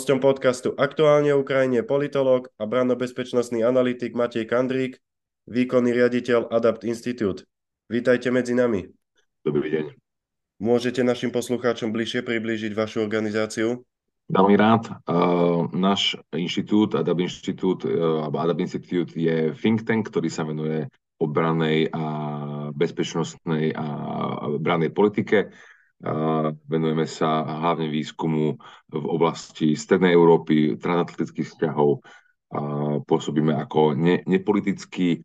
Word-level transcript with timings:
Hosťom 0.00 0.16
podcastu 0.16 0.72
Aktuálne 0.80 1.36
Ukrajine 1.36 1.84
politolog 1.84 2.48
a 2.56 2.64
brannobezpečnostný 2.64 3.60
analytik 3.60 4.16
Matej 4.16 4.48
Kandrík, 4.48 4.96
výkonný 5.44 5.92
riaditeľ 5.92 6.48
Adapt 6.48 6.88
Institute. 6.88 7.44
Vítajte 7.84 8.32
medzi 8.32 8.56
nami. 8.56 8.88
Dobrý 9.44 9.68
deň. 9.68 9.84
Môžete 10.56 11.04
našim 11.04 11.28
poslucháčom 11.28 11.92
bližšie 11.92 12.24
priblížiť 12.24 12.72
vašu 12.72 13.04
organizáciu? 13.04 13.84
Veľmi 14.32 14.56
rád. 14.56 14.88
Uh, 15.04 15.68
náš 15.76 16.16
inštitút, 16.32 16.96
Adapt 16.96 17.20
Institute, 17.20 17.84
uh, 17.84 18.24
Adapt 18.32 18.64
Institute 18.64 19.12
je 19.12 19.52
think 19.52 19.84
tank, 19.84 20.08
ktorý 20.08 20.32
sa 20.32 20.48
venuje 20.48 20.88
obranej 21.20 21.92
a 21.92 22.04
bezpečnostnej 22.72 23.76
a 23.76 23.84
brannej 24.56 24.96
politike. 24.96 25.52
Venujeme 26.64 27.04
sa 27.04 27.44
hlavne 27.44 27.92
výskumu 27.92 28.56
v 28.88 29.04
oblasti 29.04 29.76
Strednej 29.76 30.16
Európy, 30.16 30.80
transatlantických 30.80 31.48
vzťahov. 31.48 32.00
Pôsobíme 33.04 33.52
ako 33.54 33.94
ne, 33.94 34.24
nepolitický 34.24 35.20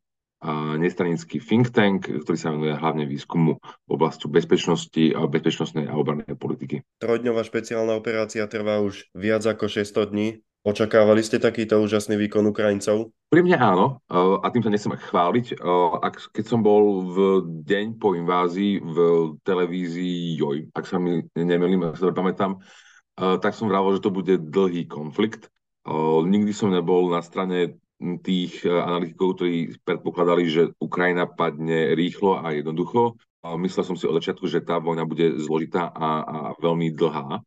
a 0.46 0.78
nestranický 0.78 1.42
think 1.42 1.74
tank, 1.74 2.06
ktorý 2.06 2.38
sa 2.38 2.54
venuje 2.54 2.78
hlavne 2.78 3.10
výskumu 3.10 3.58
v 3.58 3.90
oblasti 3.90 4.30
bezpečnosti, 4.30 5.04
a 5.16 5.26
bezpečnostnej 5.26 5.90
a 5.90 5.98
obrannej 5.98 6.38
politiky. 6.38 6.86
Trojdňová 7.02 7.42
špeciálna 7.42 7.98
operácia 7.98 8.46
trvá 8.46 8.78
už 8.84 9.10
viac 9.18 9.42
ako 9.42 9.66
600 9.66 10.12
dní. 10.14 10.28
Očakávali 10.66 11.22
ste 11.22 11.38
takýto 11.38 11.78
úžasný 11.78 12.18
výkon 12.26 12.50
Ukrajincov? 12.50 13.14
Pri 13.30 13.46
mne 13.46 13.54
áno, 13.62 13.86
eh, 14.10 14.18
a 14.18 14.50
tým 14.50 14.66
sa 14.66 14.74
nechcem 14.74 14.98
chváliť. 14.98 15.62
Eh, 15.62 16.18
keď 16.34 16.46
som 16.50 16.66
bol 16.66 17.06
v 17.06 17.18
deň 17.62 18.02
po 18.02 18.18
invázii 18.18 18.82
v 18.82 18.98
televízii 19.46 20.42
Joj, 20.42 20.74
ak 20.74 20.90
sa 20.90 20.98
mi 20.98 21.22
nemýlim, 21.38 21.94
ak 21.94 22.02
sa 22.02 22.10
pamätám, 22.10 22.58
eh, 22.58 23.38
tak 23.38 23.54
som 23.54 23.70
vravol, 23.70 23.94
že 23.94 24.10
to 24.10 24.10
bude 24.10 24.42
dlhý 24.42 24.90
konflikt. 24.90 25.54
Nikdy 25.86 26.50
som 26.50 26.74
nebol 26.74 27.14
na 27.14 27.22
strane 27.22 27.78
tých 28.26 28.66
analytikov, 28.66 29.38
ktorí 29.38 29.78
predpokladali, 29.86 30.50
že 30.50 30.74
Ukrajina 30.82 31.30
padne 31.30 31.94
rýchlo 31.94 32.42
a 32.42 32.58
jednoducho. 32.58 33.14
Myslel 33.62 33.86
som 33.86 33.94
si 33.94 34.10
od 34.10 34.18
začiatku, 34.18 34.50
že 34.50 34.66
tá 34.66 34.82
vojna 34.82 35.06
bude 35.06 35.38
zložitá 35.38 35.94
a, 35.94 36.10
a 36.26 36.38
veľmi 36.58 36.90
dlhá 36.90 37.38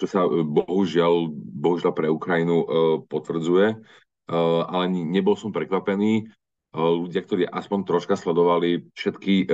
čo 0.00 0.06
sa 0.08 0.24
e, 0.24 0.40
bohužiaľ, 0.42 1.28
bohužiaľ 1.36 1.92
pre 1.92 2.08
Ukrajinu 2.08 2.56
uh, 2.60 2.66
potvrdzuje. 3.04 3.76
Uh, 4.30 4.64
ale 4.64 4.88
nebol 4.88 5.36
som 5.36 5.52
prekvapený. 5.52 6.32
Ľudia, 6.70 7.26
ktorí 7.26 7.50
aspoň 7.50 7.82
troška 7.82 8.14
sledovali 8.14 8.94
všetky 8.94 9.50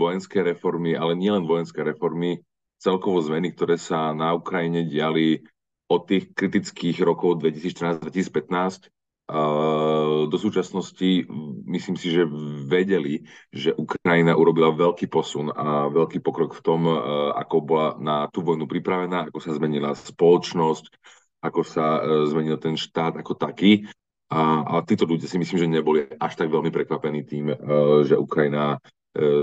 vojenské 0.00 0.40
reformy, 0.40 0.96
ale 0.96 1.12
nielen 1.12 1.44
vojenské 1.44 1.84
reformy, 1.84 2.40
celkovo 2.80 3.20
zmeny, 3.20 3.52
ktoré 3.52 3.76
sa 3.76 4.16
na 4.16 4.32
Ukrajine 4.32 4.88
diali 4.88 5.44
od 5.92 6.08
tých 6.08 6.32
kritických 6.32 7.04
rokov 7.04 7.44
2014-2015, 7.44 8.88
do 10.26 10.36
súčasnosti 10.38 11.26
myslím 11.66 11.98
si, 11.98 12.14
že 12.14 12.30
vedeli, 12.70 13.26
že 13.50 13.74
Ukrajina 13.74 14.38
urobila 14.38 14.70
veľký 14.70 15.10
posun 15.10 15.50
a 15.50 15.90
veľký 15.90 16.22
pokrok 16.22 16.54
v 16.54 16.62
tom, 16.62 16.86
ako 17.34 17.56
bola 17.58 17.88
na 17.98 18.30
tú 18.30 18.46
vojnu 18.46 18.70
pripravená, 18.70 19.26
ako 19.26 19.42
sa 19.42 19.58
zmenila 19.58 19.98
spoločnosť, 19.98 20.84
ako 21.42 21.60
sa 21.66 21.98
e, 21.98 22.30
zmenil 22.30 22.54
ten 22.62 22.78
štát 22.78 23.18
ako 23.18 23.34
taký. 23.34 23.90
A, 24.30 24.62
a 24.62 24.74
títo 24.86 25.10
ľudia 25.10 25.26
si 25.26 25.42
myslím, 25.42 25.58
že 25.58 25.74
neboli 25.74 26.06
až 26.22 26.38
tak 26.38 26.50
veľmi 26.50 26.70
prekvapení 26.70 27.22
tým, 27.26 27.46
že 28.02 28.18
Ukrajina 28.18 28.82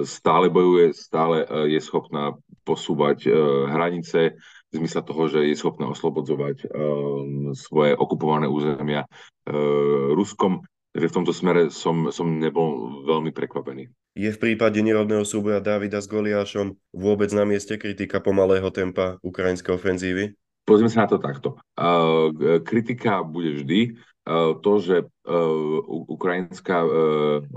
stále 0.03 0.51
bojuje, 0.51 0.91
stále 0.91 1.47
je 1.71 1.79
schopná 1.79 2.35
posúvať 2.67 3.31
hranice, 3.71 4.35
v 4.73 4.81
zmysle 4.81 5.05
toho, 5.05 5.29
že 5.29 5.39
je 5.45 5.53
schopná 5.53 5.85
oslobodzovať 5.93 6.65
um, 6.65 7.53
svoje 7.53 7.93
okupované 7.93 8.49
územia 8.49 9.05
uh, 9.05 10.17
Ruskom. 10.17 10.65
Takže 10.93 11.09
v 11.09 11.15
tomto 11.21 11.33
smere 11.33 11.61
som, 11.69 12.09
som 12.09 12.25
nebol 12.25 13.01
veľmi 13.05 13.29
prekvapený. 13.33 13.89
Je 14.13 14.29
v 14.29 14.41
prípade 14.41 14.77
nerovného 14.81 15.25
súboja 15.25 15.57
Davida 15.57 15.97
s 15.97 16.09
Goliášom 16.09 16.77
vôbec 16.93 17.33
na 17.33 17.45
mieste 17.49 17.77
kritika 17.81 18.21
pomalého 18.21 18.69
tempa 18.69 19.17
ukrajinskej 19.25 19.73
ofenzívy? 19.73 20.37
Pozrieme 20.65 20.93
sa 20.93 21.05
na 21.05 21.09
to 21.09 21.17
takto. 21.21 21.57
Uh, 21.77 22.61
kritika 22.65 23.21
bude 23.21 23.61
vždy. 23.61 23.97
Uh, 24.23 24.55
to, 24.61 24.79
že 24.79 24.95
uh, 25.05 25.77
ukrajinská 26.09 26.85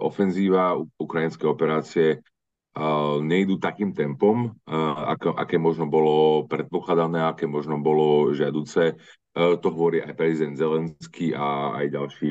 ofenzíva, 0.01 0.81
ukrajinské 0.97 1.45
operácie 1.49 2.25
nejdú 3.25 3.57
takým 3.57 3.97
tempom, 3.97 4.53
ako, 4.69 5.33
aké 5.33 5.57
možno 5.57 5.89
bolo 5.89 6.45
predpokladané, 6.45 7.25
aké 7.25 7.49
možno 7.49 7.81
bolo 7.81 8.37
žiaduce. 8.37 9.01
To 9.33 9.69
hovorí 9.73 10.05
aj 10.05 10.13
prezident 10.13 10.61
Zelenský 10.61 11.33
a 11.33 11.73
aj 11.81 11.87
ďalší, 11.89 12.29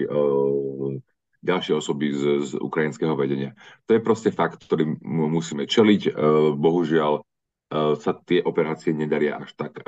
ďalšie 1.42 1.74
osoby 1.74 2.14
z, 2.14 2.24
z 2.46 2.52
ukrajinského 2.62 3.18
vedenia. 3.18 3.58
To 3.90 3.98
je 3.98 4.06
proste 4.06 4.30
fakt, 4.30 4.62
ktorý 4.62 5.02
musíme 5.06 5.66
čeliť. 5.66 6.14
Bohužiaľ 6.54 7.26
sa 7.98 8.14
tie 8.14 8.46
operácie 8.46 8.94
nedaria 8.94 9.42
až 9.42 9.50
tak, 9.58 9.82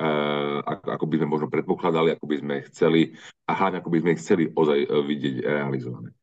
ako 0.66 1.06
by 1.06 1.22
sme 1.22 1.30
možno 1.30 1.54
predpokladali, 1.54 2.18
ako 2.18 2.26
by 2.26 2.36
sme 2.42 2.56
chceli 2.74 3.02
a 3.46 3.54
hlavne 3.54 3.78
ako 3.86 3.94
by 3.94 4.00
sme 4.02 4.18
chceli 4.18 4.44
ozaj 4.50 4.90
vidieť 5.06 5.46
realizované. 5.46 6.17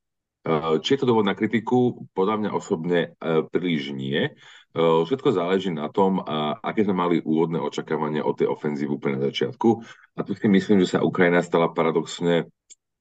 Eh, 0.45 0.77
či 0.85 0.95
je 0.95 1.01
to 1.01 1.09
dôvod 1.09 1.25
na 1.25 1.33
kritiku? 1.33 2.05
Podľa 2.13 2.37
mňa 2.37 2.51
osobne 2.53 3.17
eh, 3.17 3.41
príliš 3.49 3.97
nie. 3.97 4.29
Eh, 4.29 5.01
všetko 5.09 5.33
záleží 5.33 5.73
na 5.73 5.89
tom, 5.89 6.21
aké 6.61 6.85
sme 6.85 6.93
mali 6.93 7.25
úvodné 7.25 7.57
očakávania 7.65 8.21
od 8.29 8.37
tej 8.37 8.53
ofenzívy 8.53 8.93
úplne 8.93 9.17
na 9.17 9.33
začiatku. 9.33 9.69
A 10.15 10.21
tu 10.21 10.37
si 10.37 10.45
myslím, 10.45 10.85
že 10.85 10.97
sa 10.97 11.01
Ukrajina 11.01 11.41
stala 11.41 11.73
paradoxne 11.73 12.53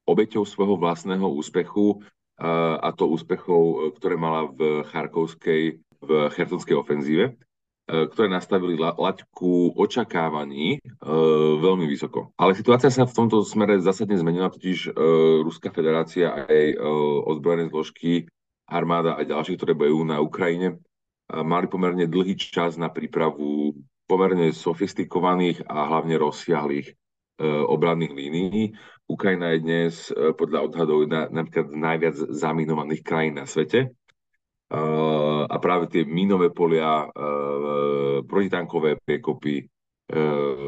obeťou 0.07 0.47
svojho 0.47 0.79
vlastného 0.79 1.27
úspechu 1.27 2.03
a 2.43 2.89
to 2.91 3.07
úspechov, 3.07 3.93
ktoré 3.95 4.19
mala 4.19 4.49
v 4.51 4.83
Charkovskej, 4.89 5.79
v 5.79 6.09
Chersonskej 6.33 6.75
ofenzíve. 6.75 7.39
E, 7.83 8.07
ktoré 8.07 8.31
nastavili 8.31 8.79
laťku 8.79 9.75
očakávaní 9.75 10.79
e, 10.79 10.87
veľmi 11.59 11.83
vysoko. 11.83 12.31
Ale 12.39 12.55
situácia 12.55 12.87
sa 12.87 13.03
v 13.03 13.11
tomto 13.11 13.43
smere 13.43 13.75
zásadne 13.83 14.15
zmenila, 14.15 14.47
totiž 14.47 14.87
e, 14.87 14.89
Ruská 15.43 15.67
federácia 15.67 16.31
a 16.31 16.47
jej 16.47 16.79
ozbrojené 17.27 17.67
zložky, 17.67 18.31
armáda 18.71 19.19
a 19.19 19.27
ďalšie, 19.27 19.59
ktoré 19.59 19.75
bojujú 19.75 19.99
na 20.07 20.23
Ukrajine, 20.23 20.79
mali 21.27 21.67
pomerne 21.67 22.07
dlhý 22.07 22.39
čas 22.39 22.79
na 22.79 22.87
prípravu 22.87 23.75
pomerne 24.07 24.55
sofistikovaných 24.55 25.67
a 25.67 25.83
hlavne 25.91 26.15
rozsiahlých 26.15 26.95
obranných 27.43 28.13
línií. 28.15 28.63
Ukrajina 29.11 29.51
je 29.55 29.59
dnes 29.59 29.93
podľa 30.39 30.71
odhadov 30.71 31.03
na, 31.11 31.27
napríklad 31.27 31.67
najviac 31.75 32.15
zaminovaných 32.31 33.03
krajín 33.03 33.35
na 33.35 33.43
svete 33.43 33.91
a 34.73 35.55
práve 35.61 35.85
tie 35.93 36.01
mínové 36.01 36.49
polia, 36.49 37.05
protitankové 38.25 38.97
priekopy, 38.97 39.69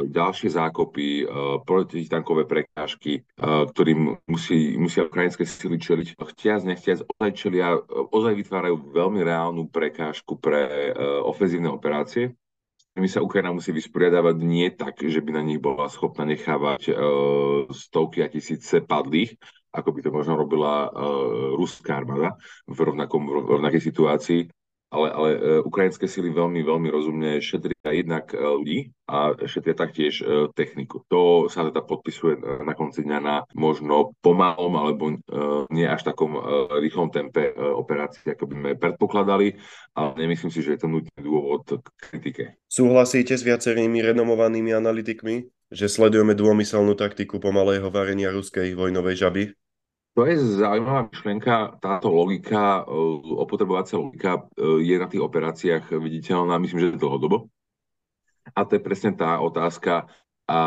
ďalšie 0.06 0.50
zákopy, 0.54 1.28
protitankové 1.68 2.48
prekážky, 2.48 3.26
ktorým 3.42 4.16
musí, 4.30 4.78
musia 4.78 5.10
ukrajinské 5.10 5.44
sily 5.44 5.82
čeliť. 5.82 6.22
Chtiac, 6.22 6.62
nechtiac, 6.64 7.04
ozaj 7.04 7.32
čelia, 7.34 7.76
ozaj 8.14 8.34
vytvárajú 8.46 8.94
veľmi 8.94 9.22
reálnu 9.26 9.68
prekážku 9.68 10.38
pre 10.38 10.94
ofenzívne 11.26 11.68
operácie. 11.68 12.38
My 12.96 13.12
sa 13.12 13.20
Ukrajina 13.20 13.52
musí 13.52 13.76
vysporiadavať 13.76 14.36
nie 14.40 14.72
tak, 14.72 15.04
že 15.04 15.20
by 15.20 15.36
na 15.36 15.44
nich 15.44 15.60
bola 15.60 15.92
schopná 15.92 16.24
nechávať 16.24 16.96
stovky 17.68 18.24
a 18.24 18.32
tisíce 18.32 18.80
padlých, 18.80 19.36
ako 19.76 19.92
by 19.92 20.00
to 20.00 20.10
možno 20.16 20.40
robila 20.40 20.88
uh, 20.88 21.52
ruská 21.60 22.00
armáda 22.00 22.40
v, 22.64 22.78
rovnakom, 22.80 23.28
v 23.28 23.50
rovnakej 23.60 23.82
situácii, 23.84 24.42
ale, 24.90 25.08
ale 25.12 25.30
uh, 25.36 25.40
ukrajinské 25.66 26.06
sily 26.06 26.34
veľmi, 26.34 26.62
veľmi 26.62 26.90
rozumne 26.90 27.42
šetria 27.42 27.90
jednak 27.90 28.32
uh, 28.34 28.60
ľudí 28.60 28.92
a 29.06 29.34
šetria 29.46 29.76
taktiež 29.78 30.22
uh, 30.22 30.50
techniku. 30.54 31.06
To 31.10 31.46
sa 31.52 31.68
teda 31.68 31.86
podpisuje 31.86 32.42
na 32.64 32.74
konci 32.74 33.06
dňa 33.06 33.20
na 33.22 33.36
možno 33.54 34.18
pomalom 34.20 34.74
alebo 34.78 35.18
nie 35.70 35.86
až 35.86 36.08
takom 36.08 36.38
rýchlom 36.82 37.14
tempe 37.14 37.54
operácie, 37.56 38.34
ako 38.34 38.46
by 38.50 38.54
sme 38.56 38.72
predpokladali, 38.78 39.48
ale 39.94 40.10
nemyslím 40.18 40.52
si, 40.52 40.60
že 40.66 40.76
je 40.76 40.82
to 40.82 40.92
nutný 40.92 41.14
dôvod 41.22 41.66
k 41.82 41.88
kritike. 42.00 42.44
Súhlasíte 42.66 43.38
s 43.38 43.46
viacerými 43.46 44.02
renomovanými 44.02 44.74
analytikmi, 44.74 45.48
že 45.70 45.90
sledujeme 45.90 46.38
dômyselnú 46.38 46.94
taktiku 46.94 47.42
pomalého 47.42 47.90
varenia 47.90 48.30
ruskej 48.30 48.74
vojnovej 48.78 49.16
žaby? 49.18 49.44
To 50.16 50.24
je 50.24 50.40
zaujímavá 50.40 51.12
myšlienka. 51.12 51.76
Táto 51.84 52.08
logika, 52.08 52.88
e, 52.88 52.96
opotrebovacia 53.36 54.00
logika 54.00 54.48
e, 54.56 54.80
je 54.88 54.96
na 54.96 55.12
tých 55.12 55.20
operáciách 55.20 55.92
viditeľná, 55.92 56.56
myslím, 56.56 56.80
že 56.80 56.96
dlhodobo. 56.96 57.52
A 58.56 58.64
to 58.64 58.80
je 58.80 58.82
presne 58.82 59.12
tá 59.12 59.44
otázka 59.44 60.08
a 60.46 60.60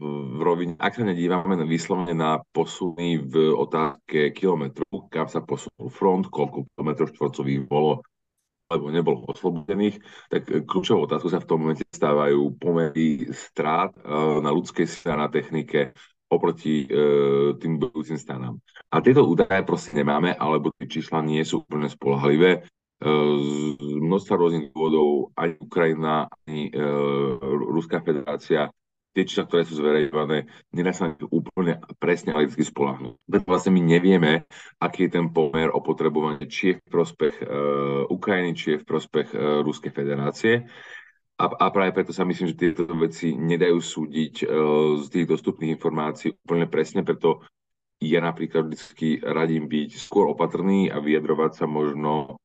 v 0.00 0.40
rovine, 0.40 0.72
ak 0.80 0.96
sa 0.96 1.04
nedívame 1.04 1.52
vyslovene 1.68 2.16
na 2.16 2.40
posuny 2.40 3.20
v 3.20 3.52
otázke 3.52 4.32
kilometru, 4.32 4.88
kam 5.12 5.28
sa 5.28 5.44
posunul 5.44 5.92
front, 5.92 6.32
koľko 6.32 6.64
kilometrov 6.72 7.12
štvorcových 7.12 7.68
bolo 7.68 8.00
alebo 8.66 8.90
nebolo 8.90 9.28
oslobodených, 9.30 10.00
tak 10.32 10.48
kľúčovou 10.64 11.06
otázku 11.06 11.28
sa 11.28 11.38
v 11.38 11.46
tom 11.46 11.60
momente 11.62 11.84
stávajú 11.86 12.56
pomery 12.58 13.30
strát 13.30 13.94
na 14.42 14.50
ľudskej 14.50 14.88
sile 14.90 15.14
na 15.14 15.30
technike 15.30 15.94
oproti 16.26 16.84
e, 16.84 16.86
tým 17.58 17.78
budúcim 17.78 18.18
stranám. 18.18 18.58
A 18.90 18.98
tieto 18.98 19.22
údaje 19.22 19.62
proste 19.62 19.94
nemáme, 19.94 20.34
alebo 20.34 20.74
tie 20.74 20.90
čísla 20.90 21.22
nie 21.22 21.42
sú 21.46 21.62
úplne 21.62 21.86
spolahlivé. 21.86 22.50
E, 22.52 22.60
z 23.78 23.92
množstva 24.02 24.34
rôznych 24.34 24.64
dôvodov 24.74 25.30
ani 25.38 25.54
Ukrajina, 25.62 26.26
ani 26.46 26.70
e, 26.70 26.80
Ruská 27.70 28.02
federácia 28.02 28.74
tie 29.16 29.24
čísla, 29.24 29.48
ktoré 29.48 29.64
sú 29.64 29.80
zverejňované, 29.80 30.44
nedá 30.76 30.92
sa 30.92 31.16
úplne 31.32 31.80
presne 31.96 32.36
analyticky 32.36 32.68
spolahnúť. 32.68 33.16
Preto 33.24 33.48
vlastne 33.48 33.72
my 33.72 33.80
nevieme, 33.80 34.44
aký 34.76 35.08
je 35.08 35.16
ten 35.16 35.32
pomer 35.32 35.72
opotrebovania, 35.72 36.44
či 36.44 36.76
je 36.76 36.84
v 36.84 36.88
prospech 36.92 37.34
e, 37.40 37.44
Ukrajiny, 38.12 38.52
či 38.52 38.66
je 38.76 38.80
v 38.84 38.88
prospech 38.92 39.32
e, 39.32 39.64
Ruskej 39.64 39.92
federácie. 39.96 40.68
A, 41.36 41.44
a 41.52 41.66
práve 41.68 41.92
preto 41.92 42.16
sa 42.16 42.24
myslím, 42.24 42.48
že 42.52 42.60
tieto 42.60 42.88
veci 42.96 43.36
nedajú 43.36 43.76
súdiť 43.76 44.34
e, 44.40 44.46
z 45.04 45.06
tých 45.12 45.26
dostupných 45.28 45.76
informácií 45.76 46.32
úplne 46.32 46.64
presne, 46.64 47.04
preto 47.04 47.44
ja 48.00 48.20
napríklad 48.20 48.72
vždy 48.72 49.24
radím 49.24 49.68
byť 49.68 49.90
skôr 49.96 50.28
opatrný 50.32 50.92
a 50.92 51.00
vyjadrovať 51.00 51.52
sa 51.56 51.64
možno 51.64 52.36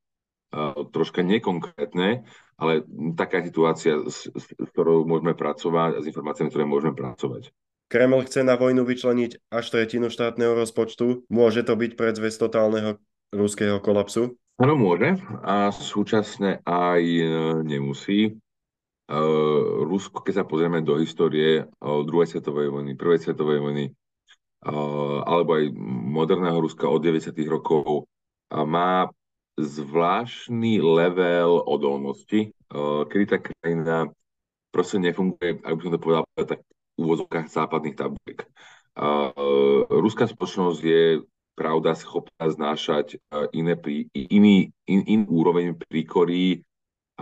uh, 0.55 0.87
troška 0.95 1.27
nekonkrétne, 1.27 2.23
ale 2.55 2.73
taká 3.19 3.43
situácia, 3.43 3.99
s, 4.07 4.31
s, 4.31 4.47
s 4.47 4.67
ktorou 4.71 5.03
môžeme 5.03 5.35
pracovať 5.35 5.99
a 5.99 5.99
s 5.99 6.07
informáciami, 6.07 6.47
ktoré 6.47 6.63
môžeme 6.63 6.95
pracovať. 6.95 7.51
Kreml 7.91 8.23
chce 8.23 8.47
na 8.47 8.55
vojnu 8.55 8.87
vyčleniť 8.87 9.51
až 9.51 9.65
tretinu 9.67 10.07
štátneho 10.07 10.55
rozpočtu. 10.55 11.27
Môže 11.27 11.67
to 11.67 11.75
byť 11.75 11.99
predzvesť 11.99 12.47
totálneho 12.47 12.95
ruského 13.35 13.83
kolapsu? 13.83 14.39
Áno, 14.55 14.79
môže 14.79 15.19
a 15.43 15.75
súčasne 15.75 16.63
aj 16.63 17.01
e, 17.03 17.25
nemusí. 17.67 18.39
Uh, 19.11 19.83
Rusko, 19.91 20.23
keď 20.23 20.39
sa 20.39 20.47
pozrieme 20.47 20.79
do 20.79 20.95
histórie 20.95 21.67
uh, 21.67 21.99
druhej 22.07 22.31
svetovej 22.31 22.71
vojny, 22.71 22.95
prvej 22.95 23.19
svetovej 23.19 23.59
vojny, 23.59 23.85
uh, 23.91 25.19
alebo 25.27 25.59
aj 25.59 25.67
moderného 26.15 26.55
Ruska 26.63 26.87
od 26.87 27.03
90. 27.03 27.35
rokov, 27.51 28.07
má 28.51 29.07
zvláštny 29.55 30.83
level 30.83 31.63
odolnosti, 31.63 32.51
kedy 33.07 33.25
tá 33.27 33.39
krajina 33.39 34.11
proste 34.75 34.99
nefunguje, 34.99 35.63
ak 35.63 35.71
by 35.75 35.81
som 35.87 35.93
to 35.95 36.03
povedal, 36.03 36.23
tak 36.35 36.59
v 36.67 36.99
úvozovkách 36.99 37.47
západných 37.47 37.95
tabuliek. 37.95 38.43
Ruská 39.87 40.27
spoločnosť 40.27 40.81
je 40.83 41.03
pravda 41.55 41.95
schopná 41.95 42.43
znášať 42.51 43.23
iné 43.55 43.79
prí, 43.79 44.11
iný, 44.11 44.75
in, 44.83 44.99
in 45.07 45.21
úroveň 45.31 45.79
príkorí 45.79 46.67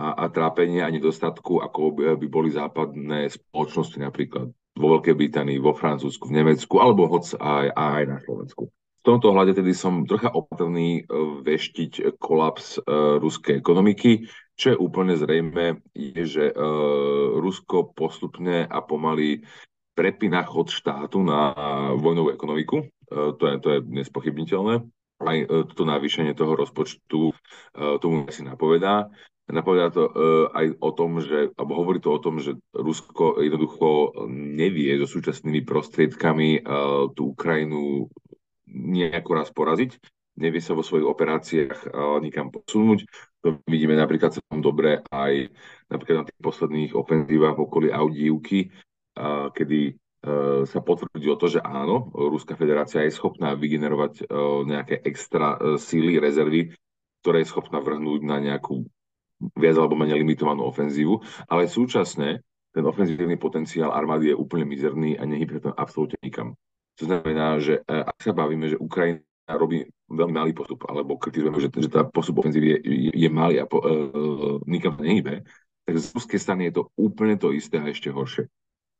a, 0.00 0.16
a 0.16 0.24
trápenia 0.32 0.88
a 0.88 0.94
nedostatku, 0.94 1.60
ako 1.60 1.92
by, 1.92 2.16
by 2.16 2.26
boli 2.32 2.48
západné 2.48 3.28
spoločnosti 3.28 4.00
napríklad 4.00 4.48
vo 4.80 4.86
Veľkej 4.96 5.12
Británii, 5.12 5.60
vo 5.60 5.76
Francúzsku, 5.76 6.32
v 6.32 6.40
Nemecku 6.40 6.80
alebo 6.80 7.04
hoc 7.04 7.28
aj, 7.36 7.68
aj 7.76 8.02
na 8.08 8.18
Slovensku. 8.24 8.72
V 8.72 9.02
tomto 9.04 9.32
hľade 9.32 9.56
tedy 9.56 9.72
som 9.72 10.04
trocha 10.04 10.28
opatrný 10.28 11.00
e, 11.00 11.02
veštiť 11.40 12.20
kolaps 12.20 12.76
uh, 12.84 13.16
ruskej 13.16 13.56
ekonomiky, 13.56 14.28
čo 14.60 14.76
je 14.76 14.76
úplne 14.76 15.16
zrejme, 15.16 15.80
je, 15.96 16.20
že 16.28 16.44
uh, 16.52 17.32
Rusko 17.40 17.96
postupne 17.96 18.68
a 18.68 18.78
pomaly 18.84 19.40
prepína 19.96 20.44
chod 20.44 20.68
štátu 20.68 21.24
na 21.24 21.56
vojnovú 21.96 22.28
ekonomiku. 22.28 22.84
Uh, 23.08 23.32
to, 23.40 23.48
je, 23.48 23.54
to 23.64 23.68
je 23.72 23.78
nespochybniteľné. 23.88 24.84
Aj 25.24 25.38
uh, 25.48 25.64
toto 25.64 25.88
navýšenie 25.88 26.36
toho 26.36 26.60
rozpočtu 26.60 27.32
uh, 27.32 27.96
tomu 28.04 28.28
si 28.28 28.44
napovedá. 28.44 29.08
Napovedá 29.50 29.90
to 29.90 30.06
uh, 30.06 30.12
aj 30.54 30.66
o 30.78 30.90
tom, 30.94 31.18
že, 31.18 31.50
alebo 31.58 31.74
hovorí 31.74 31.98
to 31.98 32.14
o 32.14 32.22
tom, 32.22 32.38
že 32.38 32.54
Rusko 32.70 33.42
jednoducho 33.42 34.14
nevie 34.30 34.94
so 35.02 35.10
súčasnými 35.10 35.66
prostriedkami 35.66 36.62
uh, 36.62 37.10
tú 37.10 37.34
Ukrajinu 37.34 38.06
nejako 38.70 39.30
raz 39.34 39.50
poraziť, 39.50 39.98
nevie 40.38 40.62
sa 40.62 40.78
vo 40.78 40.86
svojich 40.86 41.04
operáciách 41.04 41.90
uh, 41.90 42.22
nikam 42.22 42.54
posunúť. 42.54 43.02
To 43.42 43.58
vidíme 43.66 43.98
napríklad 43.98 44.38
celkom 44.38 44.62
dobre 44.62 45.02
aj 45.10 45.50
napríklad 45.90 46.22
na 46.22 46.28
tých 46.28 46.40
posledných 46.44 46.92
ofenzívach 46.94 47.56
v 47.56 47.64
okolí 47.64 47.88
Audívky, 47.88 48.68
kedy 49.56 49.96
sa 50.68 50.84
potvrdilo 50.84 51.40
to, 51.40 51.48
že 51.48 51.64
áno, 51.64 52.12
Ruská 52.12 52.52
federácia 52.52 53.00
je 53.08 53.16
schopná 53.16 53.56
vygenerovať 53.56 54.28
nejaké 54.68 55.00
extra 55.08 55.56
síly, 55.80 56.20
rezervy, 56.20 56.76
ktoré 57.24 57.40
je 57.40 57.48
schopná 57.48 57.80
vrhnúť 57.80 58.20
na 58.28 58.36
nejakú 58.44 58.84
viac 59.56 59.76
alebo 59.80 59.96
menej 59.96 60.20
limitovanú 60.20 60.68
ofenzívu, 60.68 61.20
ale 61.48 61.66
súčasne 61.66 62.44
ten 62.70 62.84
ofenzívny 62.86 63.34
potenciál 63.34 63.90
armády 63.90 64.30
je 64.30 64.38
úplne 64.38 64.62
mizerný 64.62 65.18
a 65.18 65.26
nehybe 65.26 65.58
to 65.58 65.74
absolútne 65.74 66.20
nikam. 66.22 66.54
To 67.02 67.08
znamená, 67.08 67.58
že 67.58 67.82
e, 67.82 68.04
ak 68.04 68.20
sa 68.20 68.30
bavíme, 68.36 68.70
že 68.70 68.78
Ukrajina 68.78 69.24
robí 69.50 69.82
veľmi 70.10 70.34
malý 70.34 70.52
postup, 70.54 70.86
alebo 70.86 71.18
kritizujeme, 71.18 71.58
že, 71.58 71.70
že 71.70 71.90
tá 71.90 72.06
postup 72.06 72.42
ofenzívy 72.42 72.78
je, 72.78 72.78
je, 73.14 73.28
malý 73.30 73.58
a 73.58 73.66
po, 73.66 73.82
uh, 73.82 74.62
nikam 74.66 74.94
to 74.94 75.02
nehybe, 75.02 75.42
tak 75.86 75.94
z 75.98 76.06
ruskej 76.14 76.38
strany 76.38 76.70
je 76.70 76.78
to 76.78 76.82
úplne 76.94 77.34
to 77.34 77.50
isté 77.50 77.82
a 77.82 77.90
ešte 77.90 78.14
horšie. 78.14 78.46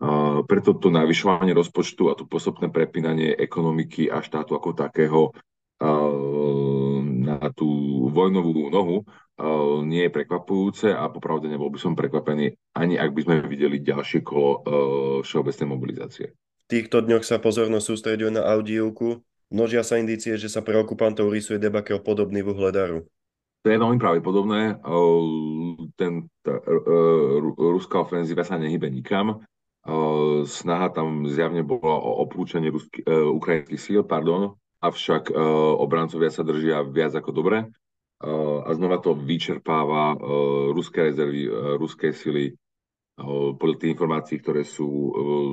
Uh, 0.01 0.43
preto 0.49 0.73
to 0.75 0.89
navyšovanie 0.89 1.53
rozpočtu 1.53 2.09
a 2.09 2.17
to 2.17 2.25
postupné 2.25 2.73
prepínanie 2.73 3.37
ekonomiky 3.37 4.09
a 4.09 4.25
štátu 4.25 4.57
ako 4.57 4.73
takého 4.73 5.21
uh, 5.31 6.99
na 7.05 7.39
tú 7.53 7.69
vojnovú 8.09 8.73
nohu 8.73 9.05
nie 9.87 10.07
je 10.07 10.15
prekvapujúce 10.15 10.93
a 10.93 11.09
popravde 11.09 11.49
nebol 11.49 11.73
by 11.73 11.81
som 11.81 11.97
prekvapený, 11.97 12.53
ani 12.77 13.01
ak 13.01 13.17
by 13.17 13.21
sme 13.25 13.35
videli 13.49 13.81
ďalšie 13.81 14.21
kolo 14.21 14.51
uh, 14.51 14.61
všeobecnej 15.25 15.69
mobilizácie 15.69 16.37
týchto 16.71 17.03
dňoch 17.03 17.27
sa 17.27 17.43
pozornosť 17.43 17.83
sústreduje 17.91 18.31
na 18.31 18.47
Audiovku. 18.47 19.19
Množia 19.51 19.83
sa 19.83 19.99
indície, 19.99 20.39
že 20.39 20.47
sa 20.47 20.63
pre 20.63 20.79
okupantov 20.79 21.35
rysuje 21.35 21.59
debakel 21.59 21.99
podobný 21.99 22.47
v 22.47 22.55
Uhledaru. 22.55 23.03
To 23.61 23.69
je 23.69 23.77
veľmi 23.77 23.99
pravdepodobné. 23.99 24.79
Ten, 25.99 26.31
tá, 26.41 26.55
ruská 27.59 28.06
ofenzíva 28.06 28.47
sa 28.47 28.56
nehybe 28.56 28.87
nikam. 28.87 29.43
Snaha 30.47 30.94
tam 30.94 31.27
zjavne 31.27 31.67
bola 31.67 31.99
o 31.99 32.25
opúčenie 32.25 32.70
rusky, 32.70 33.03
ukrajinských 33.11 33.82
síl, 33.82 34.01
pardon, 34.06 34.55
avšak 34.81 35.35
obrancovia 35.77 36.31
sa 36.31 36.47
držia 36.47 36.87
viac 36.87 37.13
ako 37.19 37.35
dobre. 37.35 37.69
A 38.20 38.69
znova 38.77 39.00
to 39.00 39.17
vyčerpáva 39.17 40.12
ruské 40.77 41.08
rezervy, 41.08 41.48
ruské 41.81 42.12
sily 42.12 42.53
podľa 43.56 43.77
tých 43.81 43.93
informácií, 43.96 44.36
ktoré 44.41 44.65
sú, 44.65 44.89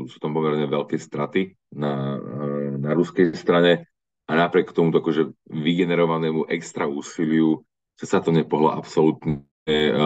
sú 0.07 0.17
tam 0.19 0.35
pomerne 0.35 0.67
veľké 0.67 0.99
straty 0.99 1.55
na, 1.75 2.15
na 2.75 2.91
ruskej 2.91 3.31
strane 3.35 3.87
a 4.27 4.31
napriek 4.35 4.75
tomu 4.75 4.91
akože 4.91 5.31
vygenerovanému 5.47 6.51
extra 6.51 6.87
úsiliu 6.87 7.63
sa 7.95 8.19
to 8.19 8.35
nepohlo 8.35 8.71
absolútne 8.71 9.47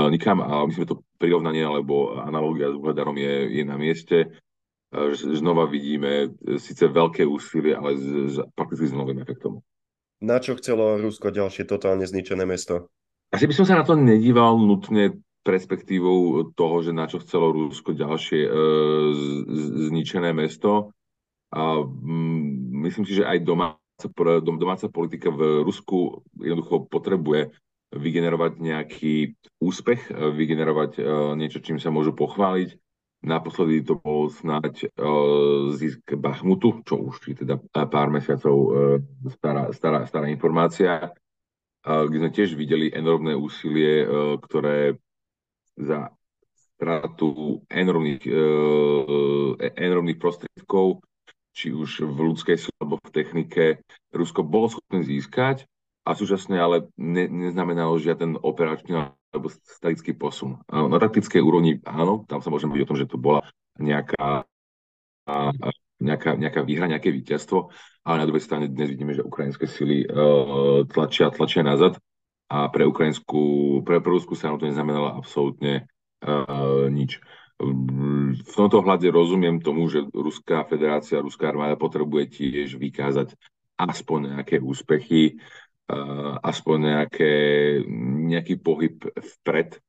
nikam 0.10 0.41
a 0.41 0.65
myslím, 0.65 0.84
že 0.86 0.91
to 0.98 1.03
prirovnanie 1.22 1.62
alebo 1.62 2.18
analogia 2.18 2.74
s 2.74 2.75
Uhledarom 2.75 3.13
je, 3.18 3.62
je 3.62 3.63
na 3.65 3.77
mieste. 3.77 4.34
Znova 5.13 5.70
vidíme 5.70 6.34
síce 6.58 6.89
veľké 6.89 7.24
úsilie, 7.24 7.77
ale 7.77 7.96
s, 7.96 8.06
s, 8.36 8.36
prakticky 8.58 8.89
s 8.89 8.98
novým 8.98 9.22
efektom. 9.22 9.62
Na 10.22 10.38
čo 10.38 10.54
chcelo 10.54 11.01
Rusko 11.01 11.34
ďalšie 11.34 11.66
totálne 11.66 12.06
zničené 12.06 12.46
mesto? 12.46 12.94
Asi 13.34 13.50
by 13.50 13.54
som 13.58 13.66
sa 13.66 13.82
na 13.82 13.84
to 13.84 13.98
nedíval 13.98 14.62
nutne 14.62 15.18
perspektívou 15.42 16.54
toho, 16.54 16.86
že 16.86 16.94
na 16.94 17.10
čo 17.10 17.18
chcelo 17.25 17.50
Rusko 17.50 17.98
ďalšie 17.98 18.42
e, 18.46 18.50
zničené 19.90 20.30
mesto. 20.38 20.94
A 21.50 21.82
mm, 21.82 22.86
myslím 22.86 23.06
si, 23.10 23.18
že 23.18 23.25
aj 23.25 23.42
domáca, 23.42 24.08
domáca 24.46 24.88
politika 24.94 25.34
v 25.34 25.66
Rusku 25.66 26.22
jednoducho 26.38 26.86
potrebuje 26.86 27.51
vygenerovať 27.92 28.51
nejaký 28.62 29.16
úspech, 29.58 30.13
e, 30.13 30.32
vygenerovať 30.38 30.92
e, 30.98 31.01
niečo, 31.42 31.60
čím 31.66 31.82
sa 31.82 31.90
môžu 31.90 32.13
pochváliť. 32.13 32.78
Naposledy 33.22 33.86
to 33.86 34.01
bol 34.01 34.34
snáď 34.34 34.90
e, 34.90 35.06
zisk 35.78 36.18
Bachmutu, 36.18 36.82
čo 36.82 36.98
už 36.98 37.22
je 37.30 37.46
teda 37.46 37.62
pár 37.86 38.10
mesiacov 38.10 38.58
e, 38.58 38.70
stará, 39.30 39.70
stará, 39.70 40.00
stará 40.10 40.25
informácia, 40.25 41.13
kde 41.86 42.18
sme 42.18 42.34
tiež 42.34 42.58
videli 42.58 42.90
enormné 42.90 43.38
úsilie, 43.38 44.01
e, 44.01 44.08
ktoré 44.42 44.98
za 45.78 46.10
stratu 46.82 47.62
enormných, 47.70 48.25
enormných 49.78 50.18
prostriedkov, 50.18 51.06
či 51.54 51.70
už 51.70 52.10
v 52.10 52.18
ľudskej 52.34 52.58
alebo 52.82 52.98
v 52.98 53.13
technike, 53.13 53.66
Rusko 54.10 54.42
bolo 54.42 54.74
schopné 54.74 55.06
získať 55.06 55.70
a 56.10 56.18
súčasne 56.18 56.58
ale 56.58 56.90
ne, 56.98 57.30
neznamenalo 57.30 58.01
žiaden 58.01 58.42
operačný 58.42 59.13
alebo 59.32 59.48
statický 59.50 60.14
posun. 60.20 60.60
Na 60.68 61.00
taktickej 61.00 61.40
úrovni 61.40 61.80
áno, 61.88 62.28
tam 62.28 62.44
sa 62.44 62.52
môžeme 62.52 62.76
byť 62.76 62.84
o 62.84 62.90
tom, 62.92 63.00
že 63.00 63.08
to 63.08 63.16
bola 63.16 63.48
nejaká, 63.80 64.44
nejaká, 66.04 66.36
nejaká 66.36 66.62
výhra, 66.68 66.92
nejaké 66.92 67.10
víťazstvo, 67.16 67.72
ale 68.04 68.16
na 68.20 68.28
druhej 68.28 68.44
strane 68.44 68.68
dnes 68.68 68.92
vidíme, 68.92 69.16
že 69.16 69.24
ukrajinské 69.24 69.72
sily 69.72 70.04
uh, 70.06 70.84
tlačia, 70.92 71.32
tlačia 71.32 71.64
nazad 71.64 71.96
a 72.52 72.68
pre 72.68 72.84
ukrajinskú, 72.84 73.80
pre, 73.88 74.04
ruskú 74.04 74.36
stranu 74.36 74.60
to 74.60 74.68
neznamenalo 74.68 75.16
absolútne 75.16 75.88
uh, 76.28 76.92
nič. 76.92 77.24
V 78.42 78.54
tomto 78.58 78.82
hľade 78.82 79.06
rozumiem 79.14 79.62
tomu, 79.62 79.86
že 79.86 80.02
Ruská 80.10 80.66
federácia, 80.66 81.22
Ruská 81.22 81.54
armáda 81.54 81.78
potrebuje 81.78 82.42
tiež 82.42 82.82
vykázať 82.82 83.38
aspoň 83.78 84.38
nejaké 84.38 84.58
úspechy, 84.58 85.38
aspoň 86.42 86.78
nejaké, 86.80 87.34
nejaký 88.32 88.60
pohyb 88.64 89.02
vpred 89.16 89.80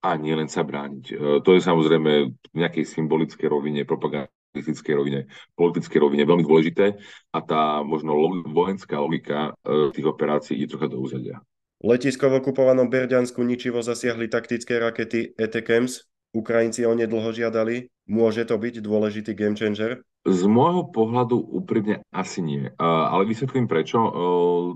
a 0.00 0.16
nielen 0.16 0.48
sa 0.48 0.64
brániť. 0.64 1.04
Uh, 1.12 1.38
to 1.44 1.56
je 1.56 1.60
samozrejme 1.60 2.12
v 2.32 2.56
nejakej 2.56 2.88
symbolickej 2.88 3.48
rovine, 3.52 3.84
propagandistickej 3.84 4.94
rovine, 4.96 5.20
politickej 5.54 6.00
rovine 6.00 6.24
veľmi 6.24 6.44
dôležité 6.44 6.96
a 7.30 7.38
tá 7.44 7.84
možno 7.84 8.16
vojenská 8.48 8.96
logika 8.96 9.52
uh, 9.52 9.92
tých 9.92 10.08
operácií 10.08 10.56
je 10.64 10.72
trocha 10.72 10.88
do 10.88 11.00
úzadia. 11.04 11.44
Letisko 11.80 12.28
v 12.28 12.44
okupovanom 12.44 12.92
Berďansku 12.92 13.40
ničivo 13.40 13.80
zasiahli 13.80 14.28
taktické 14.28 14.76
rakety 14.76 15.32
ETKEMS. 15.36 16.04
Ukrajinci 16.36 16.84
o 16.84 16.92
ne 16.92 17.08
dlho 17.08 17.32
žiadali. 17.32 17.88
Môže 18.04 18.44
to 18.44 18.60
byť 18.60 18.84
dôležitý 18.84 19.32
game 19.32 19.56
changer? 19.56 20.04
Z 20.20 20.44
môjho 20.44 20.84
pohľadu 20.92 21.40
úprimne 21.40 22.04
asi 22.12 22.44
nie. 22.44 22.68
Ale 22.76 23.24
vysvetlím 23.24 23.64
prečo. 23.64 23.96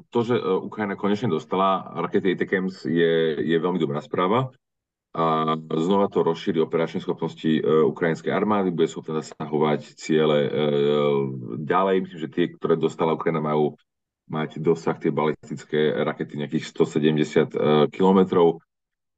To, 0.08 0.20
že 0.24 0.40
Ukrajina 0.40 0.96
konečne 0.96 1.28
dostala 1.28 1.84
rakety 2.00 2.32
ETKEMS 2.32 2.88
je, 2.88 3.44
je 3.44 3.56
veľmi 3.60 3.76
dobrá 3.76 4.00
správa. 4.00 4.48
A 5.14 5.54
znova 5.60 6.08
to 6.10 6.24
rozšíri 6.24 6.58
operačné 6.64 6.98
schopnosti 7.04 7.60
ukrajinskej 7.62 8.34
armády, 8.34 8.74
bude 8.74 8.88
schopná 8.90 9.20
zasahovať 9.20 9.94
ciele 10.00 10.48
ďalej. 11.60 11.96
Myslím, 12.02 12.20
že 12.24 12.32
tie, 12.32 12.44
ktoré 12.50 12.74
dostala 12.80 13.14
Ukrajina, 13.14 13.44
majú 13.44 13.76
mať 14.32 14.64
dosah 14.64 14.96
tie 14.96 15.12
balistické 15.12 15.92
rakety 15.92 16.40
nejakých 16.40 16.72
170 16.72 17.52
uh, 17.52 17.84
kilometrov. 17.92 18.64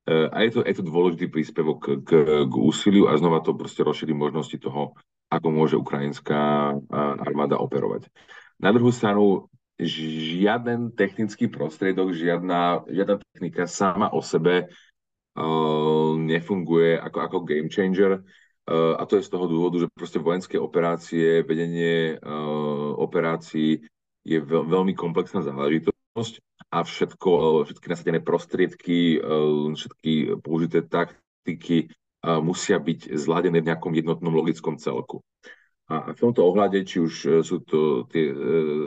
A 0.06 0.46
je 0.46 0.50
to, 0.54 0.60
je 0.62 0.74
to 0.78 0.86
dôležitý 0.86 1.26
príspevok 1.26 1.82
k, 1.82 1.86
k, 2.06 2.10
k 2.46 2.54
úsiliu 2.54 3.10
a 3.10 3.18
znova 3.18 3.42
to 3.42 3.58
proste 3.58 3.82
rozšíri 3.82 4.14
možnosti 4.14 4.54
toho, 4.62 4.94
ako 5.30 5.48
môže 5.50 5.74
ukrajinská 5.74 6.72
armáda 7.22 7.58
operovať. 7.58 8.06
Na 8.56 8.72
druhú 8.72 8.94
stranu, 8.94 9.50
žiaden 9.76 10.96
technický 10.96 11.52
prostriedok, 11.52 12.16
žiadna, 12.16 12.88
žiadna 12.88 13.20
technika 13.20 13.68
sama 13.68 14.08
o 14.08 14.24
sebe 14.24 14.72
uh, 15.36 16.12
nefunguje 16.16 16.96
ako, 16.96 17.18
ako 17.20 17.36
game 17.44 17.68
changer. 17.68 18.24
Uh, 18.66 18.96
a 18.98 19.04
to 19.04 19.20
je 19.20 19.26
z 19.28 19.30
toho 19.30 19.46
dôvodu, 19.46 19.84
že 19.84 19.92
proste 19.92 20.18
vojenské 20.18 20.56
operácie, 20.56 21.44
vedenie 21.44 22.16
uh, 22.16 22.96
operácií 22.96 23.84
je 24.24 24.38
veľ, 24.40 24.64
veľmi 24.64 24.96
komplexná 24.96 25.44
záležitosť 25.44 26.34
a 26.72 26.82
všetko, 26.82 27.62
všetky 27.68 27.86
nasadené 27.86 28.18
prostriedky, 28.18 29.22
všetky 29.70 30.42
použité 30.42 30.82
taktiky 30.82 31.94
musia 32.42 32.82
byť 32.82 33.14
zladené 33.14 33.62
v 33.62 33.68
nejakom 33.70 33.94
jednotnom 33.94 34.34
logickom 34.34 34.76
celku. 34.82 35.22
A 35.86 36.10
v 36.10 36.18
tomto 36.18 36.42
ohľade, 36.42 36.82
či 36.82 36.98
už 36.98 37.46
sú 37.46 37.62
to 37.62 38.10
tie 38.10 38.34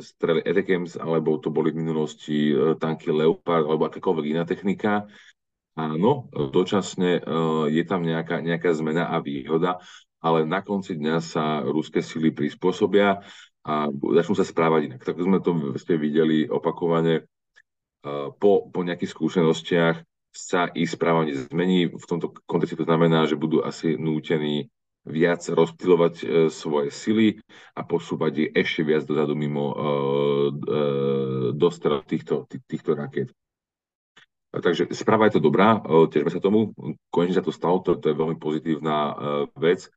strely 0.03 0.43
Etekems, 0.43 0.99
alebo 0.99 1.39
to 1.39 1.47
boli 1.47 1.71
v 1.71 1.79
minulosti 1.79 2.51
tanky 2.75 3.07
Leopard, 3.07 3.63
alebo 3.63 3.87
akákoľvek 3.87 4.25
iná 4.27 4.43
technika, 4.43 5.07
áno, 5.79 6.27
dočasne 6.35 7.23
je 7.71 7.83
tam 7.87 8.03
nejaká, 8.03 8.43
nejaká 8.43 8.75
zmena 8.75 9.07
a 9.15 9.23
výhoda, 9.23 9.79
ale 10.19 10.43
na 10.43 10.59
konci 10.59 10.99
dňa 10.99 11.15
sa 11.23 11.63
ruské 11.63 12.03
sily 12.03 12.35
prispôsobia 12.35 13.23
a 13.63 13.87
začnú 13.87 14.35
sa 14.35 14.43
správať 14.43 14.91
inak. 14.91 15.01
Tak 15.07 15.15
sme 15.15 15.39
to 15.39 15.79
ste 15.79 15.95
videli 15.95 16.51
opakovane 16.51 17.23
po, 18.35 18.67
po 18.67 18.79
nejakých 18.83 19.15
skúsenostiach 19.15 19.95
sa 20.29 20.69
ich 20.73 20.89
správanie 20.89 21.35
zmení. 21.49 21.89
V 21.89 22.05
tomto 22.05 22.33
kontexte 22.45 22.79
to 22.79 22.87
znamená, 22.87 23.25
že 23.25 23.39
budú 23.39 23.65
asi 23.65 23.97
nútení 23.97 24.69
viac 25.07 25.41
rozptýlovať 25.47 26.13
e, 26.21 26.25
svoje 26.51 26.91
sily 26.91 27.39
a 27.73 27.81
posúvať 27.81 28.33
ich 28.45 28.51
ešte 28.53 28.83
viac 28.83 29.07
dozadu 29.07 29.33
mimo 29.33 29.65
e, 29.71 29.75
e, 29.75 29.83
dostrel 31.55 32.03
týchto, 32.03 32.45
tých, 32.45 32.63
týchto 32.67 32.93
raket. 32.93 33.31
Takže 34.49 34.89
správa 34.97 35.29
je 35.29 35.37
to 35.37 35.45
dobrá, 35.45 35.77
e, 35.77 36.09
tešme 36.09 36.33
sa 36.33 36.41
tomu, 36.41 36.73
konečne 37.13 37.37
sa 37.37 37.45
to 37.45 37.53
stalo, 37.53 37.85
to, 37.85 38.01
to 38.01 38.09
je 38.09 38.17
veľmi 38.17 38.37
pozitívna 38.41 38.97
e, 38.97 39.13
vec, 39.61 39.89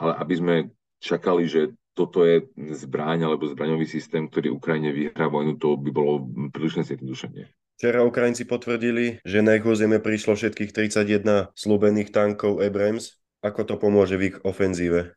ale 0.00 0.12
aby 0.16 0.34
sme 0.36 0.54
čakali, 0.98 1.44
že 1.44 1.76
toto 1.92 2.24
je 2.24 2.46
zbraň 2.56 3.26
alebo 3.26 3.50
zbraňový 3.50 3.84
systém, 3.84 4.30
ktorý 4.30 4.54
Ukrajine 4.54 4.94
vyhrá 4.94 5.26
vojnu, 5.26 5.58
to 5.58 5.74
by 5.76 5.90
bolo 5.90 6.24
prílišné 6.54 6.86
zjednodušenie. 6.86 7.50
Včera 7.78 8.02
Ukrajinci 8.02 8.42
potvrdili, 8.42 9.22
že 9.22 9.38
na 9.38 9.54
ich 9.54 9.62
územie 9.62 10.02
prišlo 10.02 10.34
všetkých 10.34 10.74
31 10.74 11.54
slúbených 11.54 12.10
tankov 12.10 12.58
Abrams. 12.58 13.22
Ako 13.38 13.62
to 13.62 13.78
pomôže 13.78 14.18
v 14.18 14.34
ich 14.34 14.36
ofenzíve? 14.42 15.14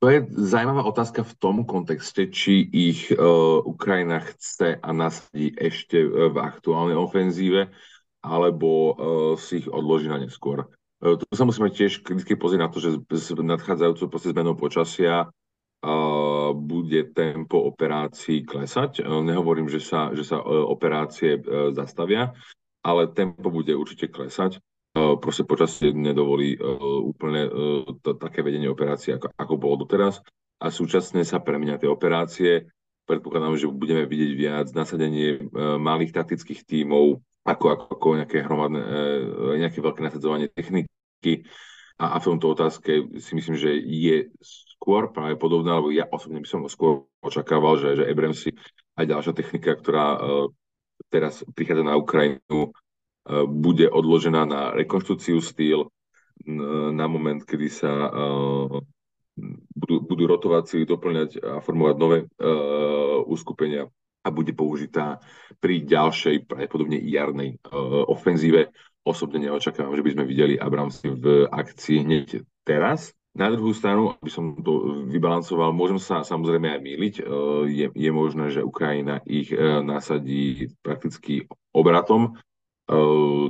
To 0.00 0.08
je 0.08 0.24
zaujímavá 0.32 0.88
otázka 0.88 1.20
v 1.20 1.36
tom 1.36 1.56
kontexte, 1.68 2.32
či 2.32 2.64
ich 2.64 3.12
uh, 3.12 3.60
Ukrajina 3.60 4.24
chce 4.24 4.80
a 4.80 4.88
nasadí 4.96 5.52
ešte 5.52 6.00
uh, 6.00 6.32
v 6.32 6.40
aktuálnej 6.40 6.96
ofenzíve, 6.96 7.68
alebo 8.24 8.68
uh, 8.72 8.92
si 9.36 9.60
ich 9.60 9.68
odloží 9.68 10.08
na 10.08 10.16
neskôr. 10.16 10.64
Uh, 11.04 11.20
tu 11.20 11.28
sa 11.36 11.44
musíme 11.44 11.68
tiež 11.68 12.00
kriticky 12.00 12.40
pozrieť 12.40 12.60
na 12.64 12.72
to, 12.72 12.80
že 12.80 13.04
s 13.04 13.36
nadchádzajúcou 13.36 14.08
zmenou 14.16 14.56
počasia 14.56 15.28
bude 16.52 17.10
tempo 17.12 17.58
operácií 17.68 18.44
klesať. 18.44 19.00
E, 19.00 19.08
nehovorím, 19.08 19.68
že 19.68 19.80
sa, 19.80 20.12
že 20.12 20.24
sa 20.24 20.40
e, 20.40 20.44
operácie 20.44 21.38
e, 21.38 21.40
zastavia, 21.72 22.32
ale 22.82 23.12
tempo 23.12 23.48
bude 23.48 23.74
určite 23.74 24.08
klesať. 24.08 24.60
Proste 24.98 25.46
počasie 25.46 25.94
nedovolí 25.94 26.58
úplne 27.06 27.46
také 28.02 28.42
vedenie 28.42 28.66
operácií, 28.66 29.14
ako, 29.14 29.30
ako 29.30 29.54
bolo 29.54 29.86
doteraz. 29.86 30.18
A 30.58 30.74
súčasne 30.74 31.22
sa 31.22 31.38
premenia 31.38 31.78
tie 31.78 31.86
operácie. 31.86 32.66
Predpokladám, 33.06 33.54
že 33.54 33.70
budeme 33.70 34.10
vidieť 34.10 34.32
viac 34.34 34.66
nasadenie 34.74 35.54
malých 35.54 36.10
taktických 36.10 36.66
tímov, 36.66 37.14
ako, 37.46 37.66
ako, 37.78 37.84
ako 37.94 38.06
nejaké 38.18 38.42
hromadné, 38.42 38.82
nejaké 39.62 39.78
veľké 39.78 40.00
nasadzovanie 40.02 40.50
techniky. 40.50 41.46
A, 41.98 42.14
a 42.14 42.16
v 42.22 42.26
tomto 42.34 42.54
otázke 42.54 43.18
si 43.18 43.32
myslím, 43.34 43.58
že 43.58 43.74
je 43.74 44.30
skôr 44.38 45.10
práve 45.10 45.34
podobná, 45.34 45.82
lebo 45.82 45.90
ja 45.90 46.06
osobne 46.06 46.38
by 46.38 46.48
som 46.48 46.62
skôr 46.70 47.10
očakával, 47.20 47.76
že, 47.78 47.98
že 47.98 48.06
Abramsy 48.06 48.54
aj 48.94 49.04
ďalšia 49.06 49.34
technika, 49.34 49.74
ktorá 49.74 50.06
uh, 50.14 50.20
teraz 51.10 51.42
prichádza 51.52 51.82
na 51.82 51.98
Ukrajinu, 51.98 52.70
uh, 52.70 53.44
bude 53.46 53.90
odložená 53.90 54.46
na 54.46 54.70
rekonštrukciu 54.74 55.42
stýl, 55.42 55.90
na 56.94 57.06
moment, 57.10 57.42
kedy 57.42 57.66
sa 57.66 57.90
uh, 57.90 58.78
budú, 59.74 60.02
budú 60.02 60.24
rotovať 60.26 60.62
sily, 60.70 60.84
doplňať 60.86 61.30
a 61.42 61.52
formovať 61.62 61.96
nové 61.98 62.18
uh, 62.26 63.22
uskupenia 63.26 63.90
a 64.22 64.28
bude 64.34 64.52
použitá 64.52 65.22
pri 65.62 65.86
ďalšej, 65.86 66.46
pravdepodobne 66.46 66.98
jarnej 66.98 67.58
uh, 67.58 68.06
ofenzíve. 68.10 68.70
Osobne 69.08 69.40
neočakávam, 69.40 69.96
že 69.96 70.04
by 70.04 70.10
sme 70.12 70.24
videli 70.28 70.60
Abramsy 70.60 71.08
v 71.16 71.48
akcii 71.48 72.04
hneď 72.04 72.44
teraz, 72.68 73.16
na 73.38 73.54
druhú 73.54 73.70
stranu, 73.70 74.18
aby 74.18 74.30
som 74.34 74.58
to 74.58 75.06
vybalancoval, 75.06 75.70
môžem 75.70 76.02
sa 76.02 76.26
samozrejme 76.26 76.74
aj 76.74 76.80
míliť. 76.82 77.14
E, 77.20 77.24
je, 77.70 77.86
je 77.94 78.10
možné, 78.10 78.50
že 78.50 78.66
Ukrajina 78.66 79.22
ich 79.22 79.54
e, 79.54 79.56
nasadí 79.78 80.74
prakticky 80.82 81.46
obratom, 81.70 82.34
e, 82.90 82.98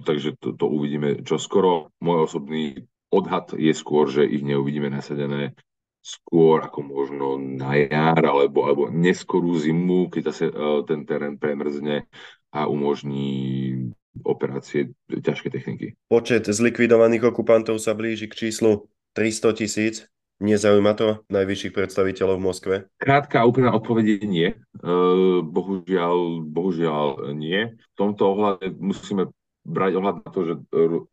takže 0.04 0.36
to, 0.36 0.52
to 0.52 0.68
uvidíme 0.68 1.24
čoskoro. 1.24 1.88
Môj 2.04 2.28
osobný 2.28 2.84
odhad 3.08 3.56
je 3.56 3.72
skôr, 3.72 4.12
že 4.12 4.28
ich 4.28 4.44
neuvidíme 4.44 4.92
nasadené 4.92 5.56
skôr 6.04 6.68
ako 6.68 6.84
možno 6.84 7.26
na 7.40 7.80
jar 7.80 8.20
alebo, 8.20 8.68
alebo 8.68 8.82
neskorú 8.92 9.56
zimu, 9.56 10.12
keď 10.12 10.22
zase 10.30 10.44
ten 10.84 11.04
terén 11.04 11.36
premrzne 11.40 12.08
a 12.52 12.64
umožní 12.64 13.92
operácie 14.22 14.94
ťažké 15.10 15.50
techniky. 15.50 15.94
Počet 16.08 16.46
zlikvidovaných 16.46 17.30
okupantov 17.30 17.78
sa 17.82 17.92
blíži 17.92 18.30
k 18.30 18.48
číslu 18.48 18.88
300 19.14 19.58
tisíc? 19.58 19.94
Nezaujíma 20.38 20.94
to 20.94 21.26
najvyšších 21.34 21.74
predstaviteľov 21.74 22.38
v 22.38 22.46
Moskve? 22.46 22.74
Krátka 23.02 23.42
a 23.42 23.48
úplná 23.50 23.74
odpoveď 23.74 24.22
je 24.22 24.26
nie. 24.30 24.48
Uh, 24.78 25.42
bohužiaľ, 25.42 26.46
bohužiaľ 26.46 27.34
nie. 27.34 27.74
V 27.74 27.94
tomto 27.98 28.38
ohľade 28.38 28.78
musíme 28.78 29.34
brať 29.66 29.92
ohľad 29.98 30.14
na 30.22 30.30
to, 30.30 30.40
že 30.46 30.54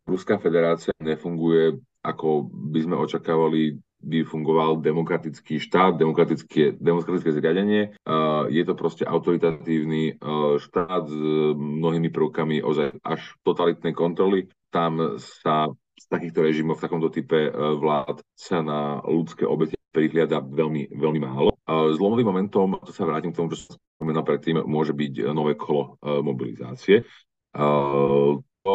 Ruská 0.06 0.38
federácia 0.38 0.94
nefunguje 1.02 1.82
ako 2.06 2.46
by 2.46 2.80
sme 2.86 2.94
očakávali 2.94 3.82
by 4.06 4.22
fungoval 4.22 4.78
demokratický 4.78 5.58
štát, 5.58 5.98
demokratické, 5.98 6.78
demokratické 6.78 7.34
zriadenie. 7.34 7.98
Je 8.46 8.62
to 8.62 8.78
proste 8.78 9.02
autoritatívny 9.02 10.22
uh, 10.22 10.56
štát 10.62 11.10
s 11.10 11.18
mnohými 11.58 12.14
prvkami 12.14 12.62
ozaj 12.62 13.02
až 13.02 13.34
totalitnej 13.42 13.90
kontroly. 13.90 14.46
Tam 14.70 15.18
sa 15.18 15.74
z 15.96 16.04
takýchto 16.12 16.44
režimov 16.44 16.76
v 16.76 16.84
takomto 16.84 17.08
type 17.08 17.48
e, 17.48 17.50
vlád 17.52 18.20
sa 18.36 18.60
na 18.60 19.00
ľudské 19.00 19.48
obete 19.48 19.80
prihliada 19.90 20.44
veľmi, 20.44 20.92
veľmi 20.92 21.20
málo. 21.24 21.56
Zlomovým 21.66 22.28
momentom, 22.28 22.76
to 22.84 22.92
sa 22.92 23.08
vrátim 23.08 23.32
k 23.32 23.40
tomu, 23.40 23.56
čo 23.56 23.64
som 23.64 23.80
spomenul 23.96 24.22
predtým, 24.28 24.60
môže 24.68 24.92
byť 24.92 25.32
nové 25.32 25.56
kolo 25.56 25.96
e, 25.98 26.20
mobilizácie. 26.20 27.08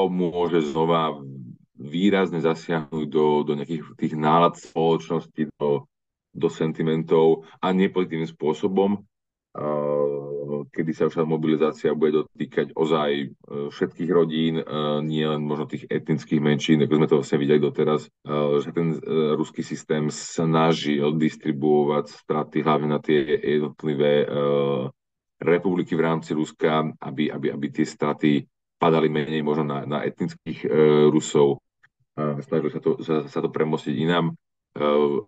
môže 0.09 0.59
znova 0.65 1.21
výrazne 1.81 2.37
zasiahnuť 2.37 3.05
do, 3.09 3.41
do 3.41 3.53
nejakých 3.57 3.97
tých 3.97 4.13
nálad 4.13 4.55
spoločnosti, 4.61 5.49
do, 5.57 5.89
do 6.31 6.47
sentimentov 6.47 7.49
a 7.57 7.73
nepozitívnym 7.73 8.29
spôsobom, 8.29 9.01
kedy 10.71 10.91
sa 10.95 11.11
tá 11.11 11.27
mobilizácia 11.27 11.91
bude 11.91 12.23
dotýkať 12.23 12.71
ozaj 12.71 13.11
e, 13.11 13.27
všetkých 13.67 14.09
rodín, 14.11 14.61
e, 14.61 14.63
nie 15.03 15.27
len 15.27 15.43
možno 15.43 15.67
tých 15.67 15.87
etnických 15.91 16.39
menšín, 16.39 16.79
ako 16.83 16.93
sme 16.95 17.07
to 17.11 17.17
vlastne 17.19 17.39
videli 17.43 17.59
doteraz, 17.59 18.07
e, 18.07 18.09
že 18.63 18.71
ten 18.71 18.95
ruský 19.35 19.59
systém 19.65 20.07
snaží 20.07 21.03
distribuovať 21.03 22.05
straty 22.07 22.63
hlavne 22.63 22.95
na 22.95 22.99
tie 23.03 23.19
jednotlivé 23.41 24.27
republiky 25.41 25.97
v 25.97 26.05
rámci 26.05 26.31
Ruska, 26.37 26.93
aby, 27.01 27.33
aby, 27.33 27.51
aby 27.51 27.67
tie 27.73 27.85
straty 27.85 28.45
padali 28.77 29.09
menej 29.09 29.41
možno 29.41 29.65
na, 29.67 29.79
na 29.85 29.99
etnických 30.05 30.69
Rusov. 31.09 31.61
Snažili 32.17 32.71
sa 32.71 32.81
to, 32.83 32.91
sa, 32.99 33.15
sa 33.27 33.39
to 33.39 33.49
premostiť 33.49 33.95
inám. 33.95 34.35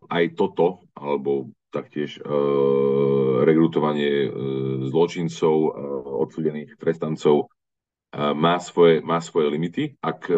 Aj 0.08 0.26
toto, 0.36 0.88
alebo 0.96 1.52
taktiež 1.74 2.16
e, 2.16 2.22
rekrutovanie 3.44 4.14
e, 4.24 4.30
zločincov, 4.88 5.56
odsudených 6.24 6.78
trestancov 6.78 7.50
má, 8.14 8.62
svoje, 8.62 9.02
má 9.02 9.18
svoje 9.20 9.50
limity. 9.50 9.84
Ak 9.98 10.30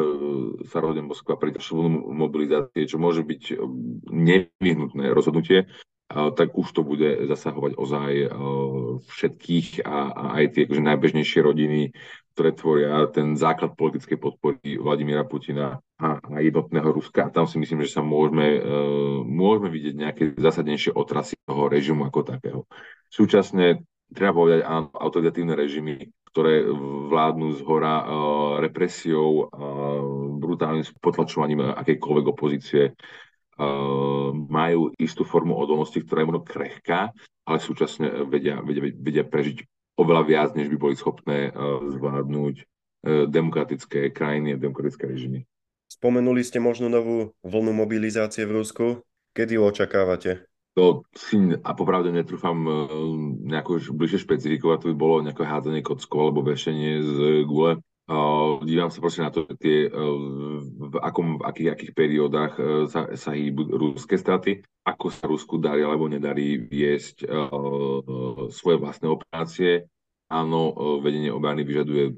sa 0.72 0.78
rozhodne 0.80 1.12
Moskva 1.12 1.36
pre 1.36 1.52
mobilizácie, 1.52 2.88
čo 2.88 2.96
môže 2.96 3.20
byť 3.20 3.60
nevyhnutné 4.08 5.12
rozhodnutie, 5.12 5.68
tak 6.08 6.56
už 6.56 6.72
to 6.72 6.88
bude 6.88 7.28
zasahovať 7.28 7.76
ozaj 7.76 8.12
všetkých 9.12 9.84
a, 9.84 9.98
a 10.08 10.24
aj 10.40 10.46
tie 10.56 10.62
akože 10.70 10.84
najbežnejšie 10.88 11.40
rodiny, 11.44 11.92
ktoré 12.36 12.52
tvoria 12.52 13.08
ten 13.16 13.40
základ 13.40 13.80
politickej 13.80 14.20
podpory 14.20 14.76
Vladimíra 14.76 15.24
Putina 15.24 15.80
a, 15.96 16.20
a 16.20 16.38
jednotného 16.44 16.92
Ruska. 16.92 17.32
A 17.32 17.32
tam 17.32 17.48
si 17.48 17.56
myslím, 17.56 17.88
že 17.88 17.96
sa 17.96 18.04
môžeme, 18.04 18.60
môžeme 19.24 19.72
vidieť 19.72 19.96
nejaké 19.96 20.24
zásadnejšie 20.36 20.92
otrasy 20.92 21.40
toho 21.48 21.72
režimu 21.72 22.04
ako 22.04 22.28
takého. 22.28 22.68
Súčasne 23.08 23.88
treba 24.12 24.36
povedať, 24.36 24.68
áno, 24.68 24.92
autoritatívne 24.92 25.56
režimy, 25.56 26.12
ktoré 26.36 26.68
vládnu 27.08 27.56
z 27.56 27.64
hora 27.64 28.04
uh, 28.04 28.06
represiou, 28.60 29.48
uh, 29.48 29.50
brutálnym 30.36 30.84
potlačovaním 31.00 31.72
akejkoľvek 31.72 32.26
opozície, 32.28 32.92
Uh, 33.56 34.36
majú 34.36 34.92
istú 35.00 35.24
formu 35.24 35.56
odolnosti, 35.56 35.96
ktorá 35.96 36.20
je 36.20 36.28
možno 36.28 36.44
krehká, 36.44 37.16
ale 37.48 37.58
súčasne 37.64 38.28
vedia, 38.28 38.60
vedia, 38.60 38.92
vedia 38.92 39.24
prežiť 39.24 39.64
oveľa 39.96 40.24
viac, 40.28 40.50
než 40.56 40.72
by 40.72 40.78
boli 40.78 40.96
schopné 40.96 41.52
uh, 41.52 41.80
zvládnuť 41.92 42.56
uh, 42.62 42.66
demokratické 43.28 44.12
krajiny 44.12 44.56
a 44.56 44.62
demokratické 44.62 45.08
režimy. 45.08 45.44
Spomenuli 45.86 46.42
ste 46.44 46.60
možno 46.60 46.92
novú 46.92 47.32
vlnu 47.46 47.72
mobilizácie 47.72 48.44
v 48.44 48.62
Rusku. 48.62 48.86
Kedy 49.38 49.56
ju 49.56 49.62
očakávate? 49.64 50.32
To 50.76 51.08
si 51.16 51.40
a 51.40 51.72
popravde 51.72 52.12
netrúfam 52.12 52.68
nejako 53.48 53.80
bližšie 53.96 54.28
špecifikovať, 54.28 54.78
to 54.84 54.90
by 54.92 54.96
bolo 55.00 55.24
nejaké 55.24 55.48
hádzanie 55.48 55.80
kockou 55.80 56.28
alebo 56.28 56.44
vešenie 56.44 57.00
z 57.00 57.18
gule. 57.48 57.80
Uh, 58.06 58.62
dívam 58.62 58.94
sa 58.94 59.02
proste 59.02 59.26
na 59.26 59.34
to, 59.34 59.50
tie, 59.58 59.90
uh, 59.90 60.62
v, 60.62 60.94
akom, 61.02 61.42
v 61.42 61.44
akých, 61.50 61.70
akých 61.74 61.94
periódach 61.98 62.54
uh, 62.62 62.86
sa, 62.86 63.10
sa 63.18 63.34
hýbu 63.34 63.74
ruské 63.74 64.14
straty, 64.22 64.62
ako 64.86 65.10
sa 65.10 65.26
Rusku 65.26 65.58
darí 65.58 65.82
alebo 65.82 66.06
nedarí 66.06 66.62
viesť 66.62 67.26
svoje 68.54 68.78
vlastné 68.78 69.10
operácie. 69.10 69.90
Áno, 70.30 70.78
vedenie 71.02 71.34
obrany 71.34 71.66
vyžaduje 71.66 72.14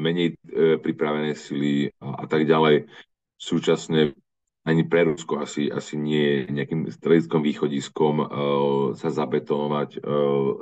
menej 0.00 0.32
uh, 0.32 0.80
pripravené 0.80 1.36
sily 1.36 1.92
a, 2.00 2.24
a 2.24 2.24
tak 2.24 2.48
ďalej. 2.48 2.88
Súčasne 3.36 4.16
ani 4.64 4.82
pre 4.88 5.12
Rusko 5.12 5.44
asi, 5.44 5.68
asi 5.68 6.00
nie 6.00 6.24
je 6.24 6.56
nejakým 6.56 6.88
strategickom 6.88 7.44
východiskom 7.44 8.26
sa 8.98 9.08
zabetonovať 9.14 10.02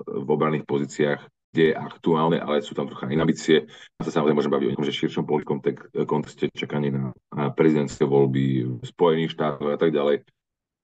v 0.05 0.29
obranných 0.29 0.69
pozíciách 0.69 1.25
je 1.55 1.71
aktuálne, 1.73 2.43
ale 2.43 2.61
sú 2.61 2.75
tam 2.75 2.91
trocha 2.91 3.07
iné 3.09 3.23
ambície. 3.23 3.65
A 3.99 4.01
sa 4.03 4.11
samozrejme 4.11 4.39
môžeme 4.39 4.55
baviť 4.59 4.69
o 4.71 4.77
tom, 4.79 4.87
že 4.87 4.93
širšom 4.95 5.25
politickom 5.25 5.59
kontexte 6.05 6.51
čakanie 6.53 6.91
na, 6.91 7.15
na 7.31 7.51
prezidentské 7.55 8.05
voľby 8.05 8.77
Spojených 8.83 9.33
štátov 9.35 9.75
a 9.75 9.79
tak 9.79 9.95
ďalej. 9.95 10.27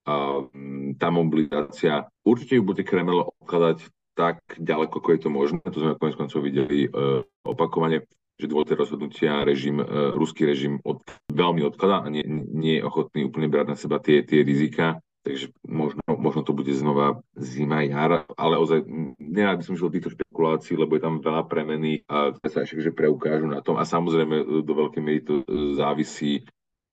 A 0.08 0.46
mm, 0.48 0.96
tá 0.96 1.12
mobilizácia, 1.12 2.08
určite 2.24 2.56
ju 2.56 2.62
bude 2.64 2.82
Kreml 2.86 3.28
obkladať 3.42 3.86
tak 4.16 4.40
ďaleko, 4.58 5.00
ako 5.00 5.08
je 5.12 5.20
to 5.20 5.30
možné. 5.30 5.60
To 5.64 5.78
sme 5.80 5.98
konec 6.00 6.16
koncov 6.16 6.40
videli 6.44 6.88
uh, 6.88 7.24
opakovane, 7.46 8.04
že 8.36 8.50
dôležité 8.50 8.74
rozhodnutia 8.76 9.44
režim, 9.44 9.80
uh, 9.80 10.12
ruský 10.12 10.44
režim 10.44 10.80
od, 10.84 11.00
veľmi 11.32 11.64
odkladá 11.64 12.04
a 12.04 12.08
nie, 12.12 12.24
nie 12.50 12.80
je 12.80 12.86
ochotný 12.86 13.28
úplne 13.28 13.48
brať 13.48 13.66
na 13.70 13.76
seba 13.76 13.96
tie, 14.00 14.20
tie 14.24 14.44
rizika 14.44 15.00
takže 15.22 15.52
možno, 15.68 16.00
možno 16.06 16.40
to 16.42 16.52
bude 16.56 16.72
znova 16.72 17.20
zima, 17.36 17.84
jar, 17.84 18.24
ale 18.36 18.56
ozaj 18.56 18.84
nerád 19.20 19.60
by 19.60 19.64
som 19.64 19.76
šiel 19.76 19.92
týchto 19.92 20.12
špekulácií, 20.16 20.74
lebo 20.80 20.96
je 20.96 21.04
tam 21.04 21.20
veľa 21.20 21.44
premeny 21.44 22.02
a 22.08 22.32
ktoré 22.32 22.48
sa 22.48 22.64
že 22.64 22.94
preukážu 22.94 23.46
na 23.46 23.60
tom. 23.60 23.76
A 23.76 23.84
samozrejme 23.84 24.36
e, 24.40 24.44
do 24.64 24.72
veľkej 24.72 25.02
miery 25.02 25.20
to 25.20 25.44
e, 25.44 25.76
závisí 25.76 26.44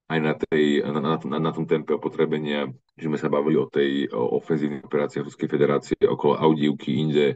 aj 0.07 0.19
na, 0.23 0.33
tej, 0.39 0.87
na, 0.87 0.99
na, 1.03 1.13
na, 1.19 1.37
na 1.39 1.51
tom 1.51 1.67
tempe 1.67 1.91
opotrebenia, 1.91 2.71
že 2.95 3.11
sme 3.11 3.19
sa 3.19 3.27
bavili 3.27 3.59
o 3.59 3.67
tej 3.67 4.07
o 4.15 4.39
ofenzívnej 4.39 4.79
operácii 4.79 5.19
Ruskej 5.19 5.51
federácie 5.51 5.99
okolo 5.99 6.39
Audívky, 6.39 6.95
inde, 6.95 7.35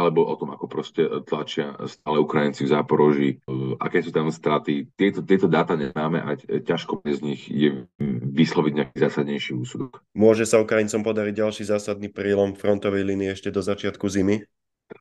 alebo 0.00 0.24
o 0.24 0.34
tom, 0.40 0.56
ako 0.56 0.64
proste 0.64 1.04
tlačia 1.28 1.76
stále 1.84 2.16
Ukrajinci 2.24 2.64
v 2.64 2.72
Záporoží, 2.72 3.30
aké 3.76 4.00
sú 4.00 4.08
tam 4.08 4.32
straty. 4.32 4.88
Tieto, 4.96 5.20
tieto 5.20 5.44
dáta 5.44 5.76
nemáme 5.76 6.24
a 6.24 6.40
ťažko 6.40 7.04
z 7.04 7.20
nich 7.20 7.44
je 7.52 7.84
vysloviť 8.32 8.72
nejaký 8.72 8.96
zásadnejší 8.96 9.52
úsudok. 9.60 10.00
Môže 10.16 10.48
sa 10.48 10.64
Ukrajincom 10.64 11.04
podariť 11.04 11.34
ďalší 11.36 11.62
zásadný 11.68 12.08
prílom 12.08 12.56
frontovej 12.56 13.04
línie 13.04 13.36
ešte 13.36 13.52
do 13.52 13.60
začiatku 13.60 14.08
zimy? 14.08 14.48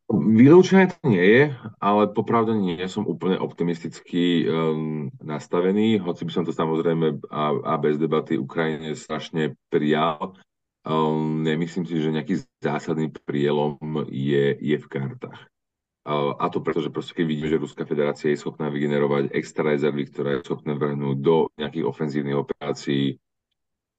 Vylúčené 0.10 0.94
to 0.94 1.02
nie 1.10 1.26
je, 1.26 1.44
ale 1.82 2.14
popravde 2.14 2.54
nie 2.54 2.78
som 2.86 3.10
úplne 3.10 3.42
optimisticky 3.42 4.46
um, 4.46 5.10
nastavený, 5.18 5.98
hoci 5.98 6.30
by 6.30 6.32
som 6.34 6.44
to 6.46 6.54
samozrejme 6.54 7.26
a, 7.34 7.58
a 7.66 7.74
bez 7.82 7.98
debaty 7.98 8.38
Ukrajine 8.38 8.94
strašne 8.94 9.58
prijal. 9.74 10.38
Um, 10.90 11.46
nemyslím 11.46 11.86
si, 11.86 12.02
že 12.02 12.10
nejaký 12.10 12.42
zásadný 12.66 13.14
prielom 13.14 13.78
je, 14.10 14.58
je 14.58 14.78
v 14.82 14.88
kartách. 14.90 15.38
Uh, 16.02 16.34
a 16.42 16.50
to 16.50 16.66
preto, 16.66 16.82
že 16.82 16.90
proste 16.90 17.14
keď 17.14 17.26
vidíme, 17.30 17.46
že 17.46 17.62
Ruská 17.62 17.86
federácia 17.86 18.34
je 18.34 18.42
schopná 18.42 18.74
vygenerovať 18.74 19.30
extra 19.38 19.70
rezervy, 19.70 20.10
ktoré 20.10 20.42
je 20.42 20.50
schopné 20.50 20.74
vrhnúť 20.74 21.18
do 21.22 21.54
nejakých 21.62 21.86
ofenzívnych 21.86 22.42
operácií, 22.42 23.22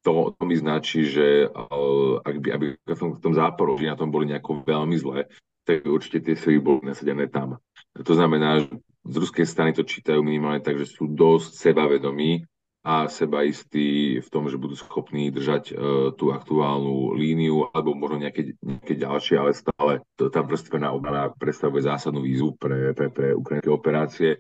to, 0.03 0.35
to 0.35 0.43
mi 0.43 0.59
značí, 0.59 1.07
že 1.07 1.47
uh, 1.47 2.19
ak 2.27 2.37
by, 2.43 2.49
aby 2.59 2.67
v 2.75 2.99
tom, 2.99 3.23
tom 3.23 3.35
záporu, 3.39 3.79
že 3.79 3.87
na 3.87 3.95
tom 3.95 4.11
boli 4.11 4.27
nejako 4.27 4.67
veľmi 4.67 4.97
zle, 4.99 5.31
tak 5.63 5.87
určite 5.87 6.27
tie 6.27 6.35
sily 6.35 6.59
boli 6.59 6.91
nasadené 6.91 7.31
tam. 7.31 7.63
To 7.95 8.13
znamená, 8.19 8.67
že 8.67 8.83
z 9.07 9.15
ruskej 9.15 9.47
strany 9.47 9.71
to 9.71 9.87
čítajú 9.87 10.19
minimálne 10.27 10.59
tak, 10.59 10.75
že 10.75 10.91
sú 10.91 11.07
dosť 11.07 11.55
sebavedomí 11.55 12.50
a 12.81 13.13
seba 13.13 13.45
istí 13.45 14.17
v 14.25 14.29
tom, 14.33 14.49
že 14.49 14.57
budú 14.57 14.73
schopní 14.73 15.29
držať 15.29 15.65
uh, 15.73 15.77
tú 16.17 16.33
aktuálnu 16.33 17.13
líniu 17.13 17.69
alebo 17.77 17.93
možno 17.93 18.25
nejaké, 18.25 18.57
nejaké 18.65 18.97
ďalšie, 18.97 19.37
ale 19.37 19.53
stále 19.53 19.93
to, 20.17 20.33
tá 20.33 20.41
vrstvená 20.41 20.89
obrana 20.89 21.29
predstavuje 21.37 21.85
zásadnú 21.85 22.25
výzvu 22.25 22.57
pre, 22.57 22.97
pre, 22.97 23.13
pre 23.13 23.37
ukrajinské 23.37 23.69
operácie 23.69 24.31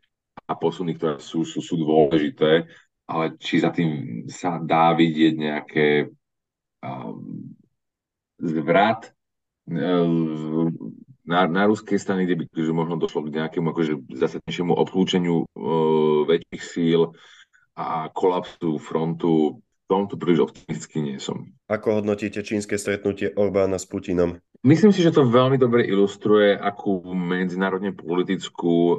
a 0.48 0.56
posuny, 0.56 0.96
ktoré 0.96 1.20
sú, 1.20 1.44
sú, 1.44 1.60
sú 1.60 1.76
dôležité, 1.84 2.64
ale 3.04 3.36
či 3.36 3.60
za 3.60 3.76
tým 3.76 4.24
sa 4.32 4.56
dá 4.56 4.96
vidieť 4.96 5.34
nejaké 5.36 5.88
um, 6.80 7.44
zvrat 8.40 9.12
uh, 9.68 10.64
na, 11.28 11.44
na 11.44 11.62
ruskej 11.68 12.00
strane, 12.00 12.24
kde 12.24 12.40
by 12.40 12.72
možno 12.72 12.96
došlo 12.96 13.28
k 13.28 13.36
nejakému 13.36 13.68
akože 13.68 14.16
zásadnejšiemu 14.16 14.72
obklúčeniu 14.72 15.44
uh, 15.44 16.24
väčších 16.24 16.64
síl, 16.64 17.12
a 17.80 18.12
kolapsu 18.12 18.76
frontu, 18.76 19.58
v 19.64 19.84
tomto 19.88 20.20
príliš 20.20 20.52
optimisticky 20.52 21.00
nie 21.02 21.18
som. 21.18 21.50
Ako 21.66 21.98
hodnotíte 21.98 22.44
čínske 22.44 22.76
stretnutie 22.76 23.32
Orbána 23.34 23.80
s 23.80 23.88
Putinom? 23.88 24.38
Myslím 24.60 24.92
si, 24.92 25.00
že 25.00 25.16
to 25.16 25.24
veľmi 25.24 25.56
dobre 25.56 25.88
ilustruje, 25.88 26.52
akú 26.52 27.00
medzinárodne 27.16 27.96
politickú 27.96 28.76
uh, 28.76 28.96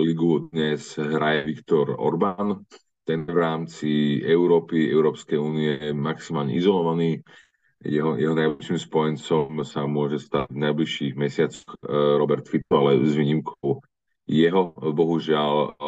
ligu 0.00 0.48
dnes 0.48 0.96
hraje 0.96 1.44
Viktor 1.44 1.92
Orbán. 1.92 2.64
Ten 3.04 3.28
v 3.28 3.36
rámci 3.36 4.20
Európy, 4.24 4.88
Európskej 4.88 5.36
únie 5.36 5.76
je 5.76 5.92
maximálne 5.92 6.56
izolovaný. 6.56 7.20
Jeho, 7.84 8.16
jeho 8.16 8.34
najbližším 8.34 8.80
spojencom 8.80 9.62
sa 9.62 9.84
môže 9.86 10.18
stať 10.24 10.50
v 10.50 10.66
najbližších 10.66 11.14
mesiacoch 11.20 11.68
uh, 11.84 12.16
Robert 12.16 12.48
Fico, 12.48 12.74
ale 12.80 13.04
s 13.04 13.12
výnimkou 13.12 13.84
jeho 14.28 14.76
bohužiaľ 14.76 15.80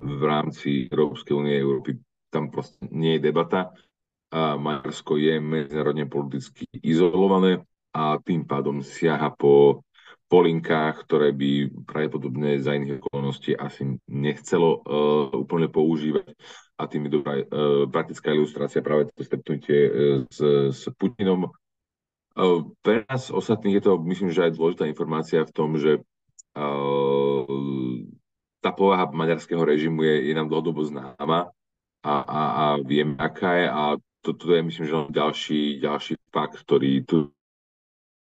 v 0.00 0.22
rámci 0.24 0.88
Európskej 0.88 1.36
únie 1.36 1.60
Európy 1.60 2.00
tam 2.32 2.48
proste 2.48 2.80
nie 2.88 3.20
je 3.20 3.28
debata. 3.28 3.76
A 4.32 4.56
Maďarsko 4.56 5.20
je 5.20 5.36
medzinárodne 5.36 6.08
politicky 6.08 6.64
izolované 6.80 7.60
a 7.92 8.16
tým 8.16 8.48
pádom 8.48 8.80
siaha 8.80 9.28
po, 9.28 9.84
po 10.24 10.38
linkách, 10.40 11.04
ktoré 11.04 11.36
by 11.36 11.84
pravdepodobne 11.84 12.56
za 12.56 12.72
iných 12.72 13.04
okolností 13.04 13.52
asi 13.52 14.00
nechcelo 14.08 14.80
uh, 14.80 15.28
úplne 15.36 15.68
používať. 15.68 16.32
A 16.80 16.88
tým 16.88 17.12
je 17.12 17.20
dobrá 17.20 17.44
uh, 17.44 17.84
praktická 17.92 18.32
ilustrácia 18.32 18.80
práve 18.80 19.12
to 19.12 19.20
stretnutie 19.20 19.80
uh, 19.84 19.92
s, 20.32 20.40
s 20.72 20.88
Putinom. 20.96 21.52
Uh, 22.32 22.72
pre 22.80 23.04
nás 23.04 23.28
ostatných 23.28 23.84
je 23.84 23.92
to, 23.92 24.00
myslím, 24.08 24.32
že 24.32 24.48
aj 24.48 24.56
dôležitá 24.56 24.88
informácia 24.88 25.44
v 25.44 25.52
tom, 25.52 25.76
že 25.76 26.00
tá 28.62 28.70
povaha 28.70 29.10
maďarského 29.10 29.64
režimu 29.64 30.06
je, 30.06 30.30
je 30.30 30.34
nám 30.36 30.46
dlhodobo 30.46 30.84
známa 30.86 31.50
a, 32.02 32.14
a, 32.22 32.42
a 32.42 32.64
vieme, 32.78 33.18
aká 33.18 33.50
je 33.58 33.66
a 33.66 33.82
toto 34.22 34.54
je, 34.54 34.62
myslím, 34.62 34.86
že 34.86 34.94
ďalší, 35.10 35.60
ďalší 35.82 36.14
fakt, 36.30 36.62
ktorý 36.62 37.02
tu 37.02 37.34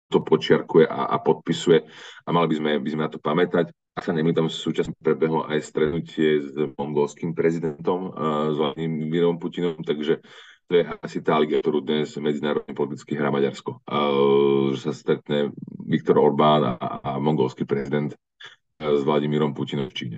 to 0.07 0.23
počiarkuje 0.23 0.87
a, 0.87 1.09
a 1.09 1.17
podpisuje 1.19 1.83
a 2.23 2.29
mali 2.31 2.47
by 2.53 2.55
sme, 2.55 2.71
by 2.79 2.89
sme 2.93 3.01
na 3.03 3.11
to 3.11 3.19
pamätať. 3.19 3.73
Ak 3.97 4.05
sa 4.05 4.13
nemýtam, 4.13 4.45
súčasne 4.45 4.93
prebehlo 5.01 5.49
aj 5.49 5.57
stretnutie 5.65 6.45
s 6.45 6.53
mongolským 6.77 7.33
prezidentom, 7.33 8.13
uh, 8.13 8.53
s 8.53 8.55
Vladimírom 8.55 9.41
Putinom, 9.41 9.81
takže 9.81 10.21
to 10.67 10.73
je 10.75 10.83
asi 10.99 11.19
tá 11.23 11.39
liga, 11.39 11.63
ktorú 11.63 11.79
dnes 11.79 12.11
medzinárodne 12.19 12.75
politicky 12.75 13.15
hrá 13.15 13.31
Maďarsko. 13.31 13.79
Uh, 13.87 14.75
že 14.75 14.91
sa 14.91 14.93
stretne 14.93 15.55
Viktor 15.87 16.19
Orbán 16.19 16.75
a, 16.75 16.75
a 16.99 17.11
mongolský 17.23 17.63
prezident 17.63 18.11
uh, 18.11 18.91
s 18.99 19.01
Vladimírom 19.07 19.55
Putinom 19.55 19.87
v 19.87 19.95
Číne. 19.95 20.17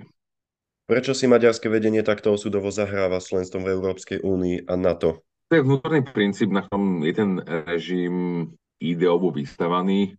Prečo 0.90 1.14
si 1.14 1.30
maďarské 1.30 1.70
vedenie 1.70 2.02
takto 2.02 2.34
osudovo 2.34 2.74
zahráva 2.74 3.22
s 3.22 3.30
členstvom 3.30 3.62
v 3.62 3.78
Európskej 3.78 4.18
únii 4.26 4.66
a 4.66 4.74
NATO? 4.74 5.22
To 5.46 5.52
je 5.54 5.62
vnútorný 5.62 6.02
princíp, 6.02 6.50
na 6.50 6.66
ktorom 6.66 7.06
je 7.06 7.12
ten 7.14 7.38
režim 7.46 8.46
ideovo 8.82 9.30
vystavaný. 9.30 10.18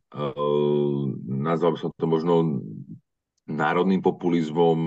Nazval 1.28 1.76
by 1.76 1.80
som 1.80 1.91
to 1.91 2.08
možno 2.08 2.63
národným 3.52 4.00
populizmom, 4.00 4.78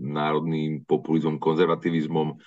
národným 0.00 0.82
populizmom, 0.88 1.36
konzervativizmom, 1.36 2.40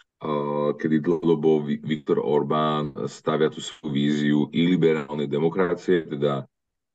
kedy 0.76 0.98
dlhodobo 1.00 1.62
Viktor 1.63 2.18
Orbán 2.18 2.92
stavia 3.06 3.54
tú 3.54 3.62
svoju 3.62 3.94
víziu 3.94 4.40
i 4.50 4.66
liberálnej 4.66 5.30
demokracie, 5.30 6.10
teda 6.10 6.44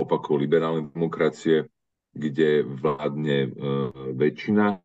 opakov 0.03 0.43
liberálnej 0.43 0.91
demokracie, 0.91 1.71
kde 2.11 2.67
vládne 2.67 3.55
väčšina, 4.19 4.83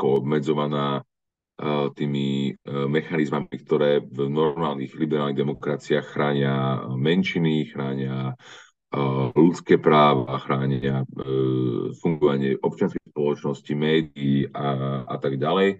obmedzovaná 0.00 1.04
tými 1.92 2.56
mechanizmami, 2.64 3.52
ktoré 3.60 4.00
v 4.00 4.32
normálnych 4.32 4.96
liberálnych 4.96 5.36
demokraciách 5.36 6.06
chránia 6.08 6.88
menšiny, 6.88 7.68
chránia 7.68 8.32
ľudské 9.38 9.78
práva, 9.78 10.42
chránia 10.42 11.06
fungovanie 12.02 12.58
občianskej 12.58 13.14
spoločnosti, 13.14 13.72
médií 13.78 14.50
a, 14.50 15.06
a 15.06 15.16
tak 15.22 15.38
ďalej. 15.38 15.78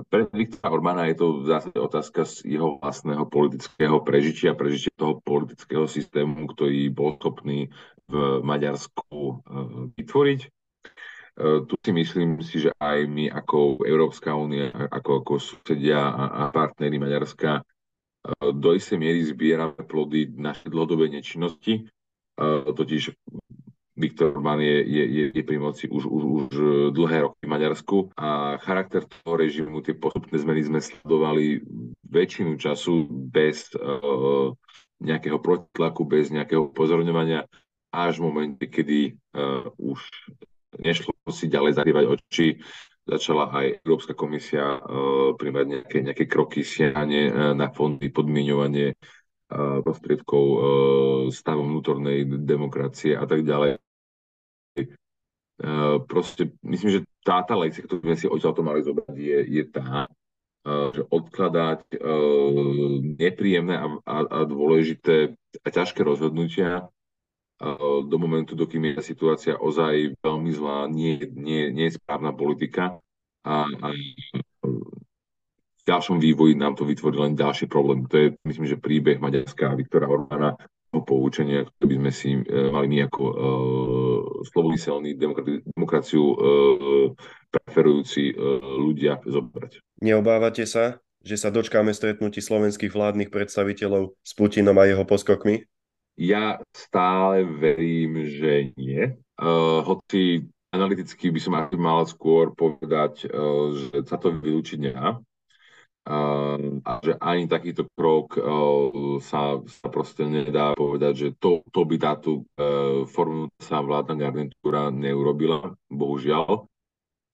Pre 0.00 0.32
Viktora 0.32 0.72
Orbána 0.72 1.12
je 1.12 1.20
to 1.20 1.44
v 1.44 1.52
zásade 1.52 1.76
otázka 1.76 2.24
z 2.24 2.56
jeho 2.56 2.80
vlastného 2.80 3.28
politického 3.28 4.00
prežitia, 4.00 4.56
prežitia 4.56 4.96
toho 4.96 5.20
politického 5.20 5.84
systému, 5.84 6.48
ktorý 6.56 6.88
bol 6.88 7.20
schopný 7.20 7.68
v 8.08 8.40
Maďarsku 8.40 9.44
vytvoriť 10.00 10.40
E, 11.40 11.64
tu 11.64 11.74
si 11.80 11.92
myslím 11.92 12.42
si, 12.44 12.60
že 12.60 12.70
aj 12.76 13.08
my 13.08 13.32
ako 13.32 13.86
Európska 13.88 14.36
únia, 14.36 14.68
ako, 14.68 15.24
ako 15.24 15.32
susedia 15.40 16.12
a, 16.12 16.24
a 16.28 16.42
partnery 16.52 17.00
Maďarska 17.00 17.60
e, 17.60 17.62
do 18.52 18.76
istej 18.76 18.98
miery 19.00 19.24
zbierame 19.24 19.80
plody 19.88 20.28
našej 20.36 20.68
dlhodobej 20.68 21.16
nečinnosti. 21.16 21.88
E, 22.40 22.72
totiž 22.72 23.12
Viktor 24.00 24.32
Orbán 24.32 24.60
je, 24.64 24.80
je, 24.80 25.04
je, 25.04 25.24
je 25.34 25.42
pri 25.44 25.58
moci 25.60 25.84
už, 25.84 26.08
už, 26.08 26.22
už 26.24 26.52
dlhé 26.96 27.28
roky 27.28 27.44
v 27.44 27.52
Maďarsku 27.52 27.96
a 28.16 28.56
charakter 28.64 29.04
toho 29.04 29.36
režimu, 29.36 29.84
tie 29.84 29.92
postupné 29.92 30.40
zmeny 30.40 30.64
sme 30.64 30.80
sledovali 30.80 31.60
väčšinu 32.08 32.56
času 32.56 33.04
bez 33.12 33.68
uh, 33.76 34.56
nejakého 35.04 35.36
protitlaku, 35.36 36.08
bez 36.08 36.32
nejakého 36.32 36.72
pozorňovania 36.72 37.44
až 37.92 38.24
v 38.24 38.24
momente, 38.24 38.64
kedy 38.64 39.20
uh, 39.36 39.68
už 39.76 40.00
nešlo 40.80 41.12
si 41.28 41.52
ďalej 41.52 41.76
zarývať 41.76 42.04
oči, 42.08 42.46
začala 43.04 43.52
aj 43.52 43.84
Európska 43.84 44.16
komisia 44.16 44.80
uh, 44.80 45.36
príjmať 45.36 45.66
nejaké, 45.66 45.96
nejaké 46.00 46.24
kroky, 46.24 46.64
siahanie 46.64 47.28
uh, 47.28 47.52
na 47.52 47.68
fondy, 47.68 48.08
podmienovanie 48.08 48.96
prostriedkov 49.82 50.44
uh, 50.46 50.60
stavom 51.34 51.74
vnútornej 51.74 52.22
demokracie 52.46 53.18
a 53.18 53.26
tak 53.26 53.42
ďalej. 53.42 53.82
Uh, 55.60 56.00
proste 56.06 56.54
myslím, 56.62 56.90
že 56.90 57.00
tá, 57.26 57.42
tá 57.42 57.58
lekcia, 57.58 57.84
ktorú 57.84 58.00
sme 58.00 58.16
si 58.16 58.30
odtiaľ 58.30 58.54
mali 58.62 58.80
zobrať, 58.86 59.16
je, 59.18 59.38
je 59.60 59.64
tá, 59.66 60.06
uh, 60.06 60.88
že 60.94 61.02
odkladať 61.10 61.82
nepríjemné 63.18 63.74
a, 63.76 63.86
a, 64.06 64.16
a 64.24 64.38
dôležité 64.46 65.34
a 65.66 65.68
ťažké 65.68 66.00
rozhodnutia 66.06 66.88
do 68.08 68.16
momentu, 68.16 68.56
dokým 68.56 68.96
je 68.96 69.04
situácia 69.04 69.52
ozaj 69.52 70.16
veľmi 70.24 70.48
zlá, 70.48 70.88
nie, 70.88 71.20
nie, 71.36 71.68
nie 71.68 71.92
je 71.92 72.00
správna 72.00 72.32
politika 72.32 72.96
a, 73.44 73.68
a 73.68 73.88
ďalšom 75.90 76.22
vývoji 76.22 76.54
nám 76.54 76.78
to 76.78 76.86
vytvorí 76.86 77.18
len 77.18 77.34
ďalší 77.34 77.66
problém. 77.66 78.06
To 78.06 78.16
je, 78.16 78.26
myslím, 78.46 78.66
že 78.70 78.78
príbeh 78.78 79.18
Maďarska 79.18 79.74
a 79.74 79.78
Viktora 79.78 80.06
Orbána 80.06 80.54
o 80.90 81.06
poučenia, 81.06 81.62
ktoré 81.66 81.86
by 81.86 81.96
sme 82.02 82.10
si 82.10 82.30
e, 82.34 82.42
mali 82.70 82.86
my 82.90 82.98
ako 83.06 83.22
uh, 83.22 83.36
slobodný 84.50 85.14
demokraciu 85.14 86.24
uh, 86.34 86.34
preferujúci 87.46 88.34
uh, 88.34 88.58
ľudia 88.58 89.22
zobrať. 89.22 89.78
Neobávate 90.02 90.66
sa, 90.66 90.98
že 91.22 91.38
sa 91.38 91.54
dočkáme 91.54 91.94
stretnutí 91.94 92.42
slovenských 92.42 92.90
vládnych 92.90 93.30
predstaviteľov 93.30 94.18
s 94.18 94.32
Putinom 94.34 94.74
a 94.82 94.90
jeho 94.90 95.06
poskokmi? 95.06 95.62
Ja 96.18 96.58
stále 96.74 97.46
verím, 97.46 98.26
že 98.26 98.74
nie. 98.74 99.14
Uh, 99.38 99.86
hoci 99.86 100.50
analyticky 100.74 101.30
by 101.30 101.38
som 101.38 101.54
mal 101.78 102.02
skôr 102.06 102.50
povedať, 102.54 103.26
že 103.74 104.06
sa 104.06 104.18
to 104.18 104.30
vylúčiť 104.30 104.78
nedá. 104.78 105.18
Uh, 106.00 106.80
a 106.80 106.96
že 107.04 107.12
ani 107.20 107.44
takýto 107.44 107.84
krok 107.92 108.40
uh, 108.40 109.20
sa, 109.20 109.60
sa 109.68 109.88
proste 109.92 110.24
nedá 110.24 110.72
povedať, 110.72 111.12
že 111.12 111.28
to, 111.36 111.60
to 111.68 111.84
by 111.84 112.00
táto 112.00 112.30
uh, 112.56 113.04
formujúca 113.04 113.76
vládna 113.84 114.14
garnitúra 114.16 114.88
neurobila, 114.88 115.76
bohužiaľ. 115.92 116.64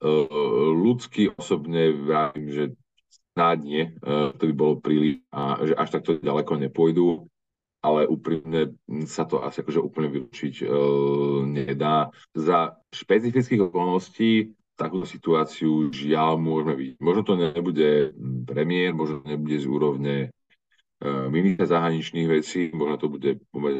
Uh, 0.03 0.75
ľudsky 0.75 1.31
osobne 1.39 1.95
vravím, 1.95 2.49
že 2.51 2.65
snáď 3.33 3.59
nie, 3.63 3.85
to 4.41 4.43
by 4.49 4.55
bolo 4.57 4.81
príliš 4.81 5.21
a 5.29 5.61
že 5.61 5.77
až 5.77 5.89
takto 6.01 6.17
ďaleko 6.17 6.57
nepôjdu 6.57 7.29
ale 7.85 8.09
úprimne 8.09 8.75
sa 9.05 9.29
to 9.29 9.45
asi 9.45 9.63
akože 9.63 9.79
úplne 9.79 10.09
vylúčiť 10.09 10.65
nedá. 11.47 12.11
Za 12.33 12.81
špecifických 12.91 13.69
okolností 13.71 14.56
takúto 14.77 15.09
situáciu 15.09 15.89
žiaľ 15.89 16.37
môžeme 16.37 16.75
vidieť. 16.77 17.01
Možno 17.01 17.23
to 17.25 17.35
nebude 17.35 18.13
premiér, 18.45 18.93
možno 18.93 19.25
to 19.25 19.33
nebude 19.33 19.57
z 19.57 19.67
úrovne 19.67 20.15
e, 20.23 20.29
ministra 21.33 21.67
zahraničných 21.67 22.29
vecí, 22.29 22.69
možno 22.77 22.97
to 23.01 23.07
bude 23.09 23.31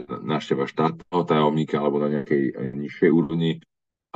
návšteva 0.09 0.65
štátneho 0.65 1.23
tajomníka 1.29 1.77
alebo 1.77 2.01
na 2.01 2.09
nejakej 2.09 2.73
nižšej 2.75 3.11
úrovni, 3.13 3.61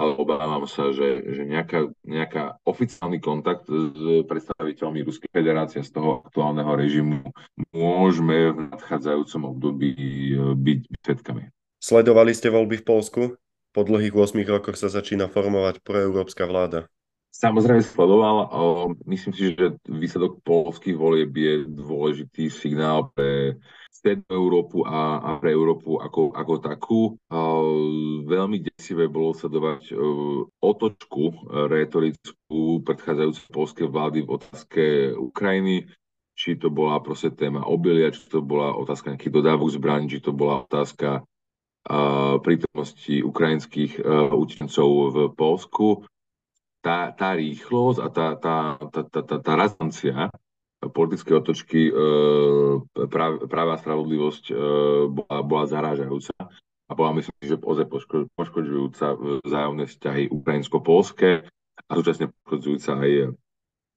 ale 0.00 0.16
obávam 0.16 0.64
sa, 0.64 0.96
že, 0.96 1.20
že 1.28 1.44
nejaká, 1.44 1.92
nejaká 2.08 2.56
oficiálny 2.64 3.20
kontakt 3.20 3.68
s 3.68 4.24
predstaviteľmi 4.24 5.04
Ruskej 5.04 5.28
federácie 5.28 5.84
z 5.84 5.92
toho 5.92 6.24
aktuálneho 6.24 6.72
režimu 6.72 7.20
môžeme 7.76 8.56
v 8.56 8.72
nadchádzajúcom 8.72 9.42
období 9.52 9.92
e, 9.92 10.56
byť 10.56 10.80
svetkami. 11.04 11.52
Sledovali 11.80 12.32
ste 12.32 12.48
voľby 12.48 12.80
v 12.80 12.84
Polsku? 12.88 13.22
Po 13.70 13.86
dlhých 13.86 14.14
8 14.14 14.34
rokoch 14.50 14.74
sa 14.74 14.90
začína 14.90 15.30
formovať 15.30 15.82
proeurópska 15.86 16.46
vláda. 16.46 16.90
Samozrejme 17.30 17.86
sledoval. 17.86 18.50
Myslím 19.06 19.32
si, 19.32 19.54
že 19.54 19.78
výsledok 19.86 20.42
polských 20.42 20.98
volieb 20.98 21.30
je 21.30 21.62
dôležitý 21.62 22.50
signál 22.50 23.14
pre 23.14 23.54
strednú 23.94 24.26
Európu 24.34 24.82
a, 24.82 25.22
a 25.22 25.30
pre 25.38 25.54
Európu 25.54 26.02
ako, 26.02 26.34
ako 26.34 26.54
takú. 26.58 27.00
Veľmi 28.26 28.66
desivé 28.66 29.06
bolo 29.06 29.30
sledovať 29.30 29.94
otočku 30.58 31.46
retorickú 31.70 32.82
predchádzajúcej 32.82 33.46
polskej 33.54 33.86
vlády 33.86 34.26
v 34.26 34.32
otázke 34.34 34.82
Ukrajiny 35.14 35.86
či 36.40 36.56
to 36.56 36.72
bola 36.72 36.96
proste 37.04 37.36
téma 37.36 37.68
obilia, 37.68 38.08
či 38.08 38.24
to 38.32 38.40
bola 38.40 38.72
otázka 38.72 39.12
nejakých 39.12 39.44
dodávok 39.44 39.76
zbraní, 39.76 40.08
či 40.08 40.24
to 40.24 40.32
bola 40.32 40.64
otázka 40.64 41.20
prítomnosti 42.44 43.24
ukrajinských 43.24 44.04
uh, 44.04 44.30
utečencov 44.36 44.88
v 45.10 45.16
Polsku 45.32 46.04
tá, 46.80 47.12
tá 47.12 47.36
rýchlosť 47.36 47.98
a 48.00 48.08
tá, 48.08 48.26
tá, 48.36 48.56
tá, 48.80 49.00
tá, 49.04 49.20
tá, 49.24 49.36
tá 49.40 49.52
razancia 49.52 50.32
politické 50.88 51.36
otočky 51.36 51.92
e, 51.92 51.94
práva 53.44 53.76
a 53.76 53.80
spravodlivosť 53.80 54.44
e, 54.48 54.54
bola, 55.12 55.36
bola 55.44 55.64
zarážajúca. 55.68 56.32
a 56.88 56.92
bola 56.96 57.20
myslím, 57.20 57.36
že 57.44 57.60
ozaj 57.60 57.86
poškodzujúca 58.32 59.06
vzájomné 59.44 59.84
vzťahy 59.84 60.32
ukrajinsko-polské 60.32 61.44
a 61.84 61.90
súčasne 61.92 62.32
poškodzujúca 62.32 62.96
aj 62.96 63.12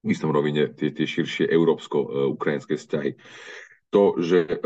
v 0.04 0.08
istom 0.12 0.28
rovine 0.28 0.68
tie, 0.76 0.92
tie 0.92 1.08
širšie 1.08 1.48
európsko-ukrajinské 1.48 2.76
vzťahy. 2.76 3.16
To, 3.94 4.18
že 4.18 4.58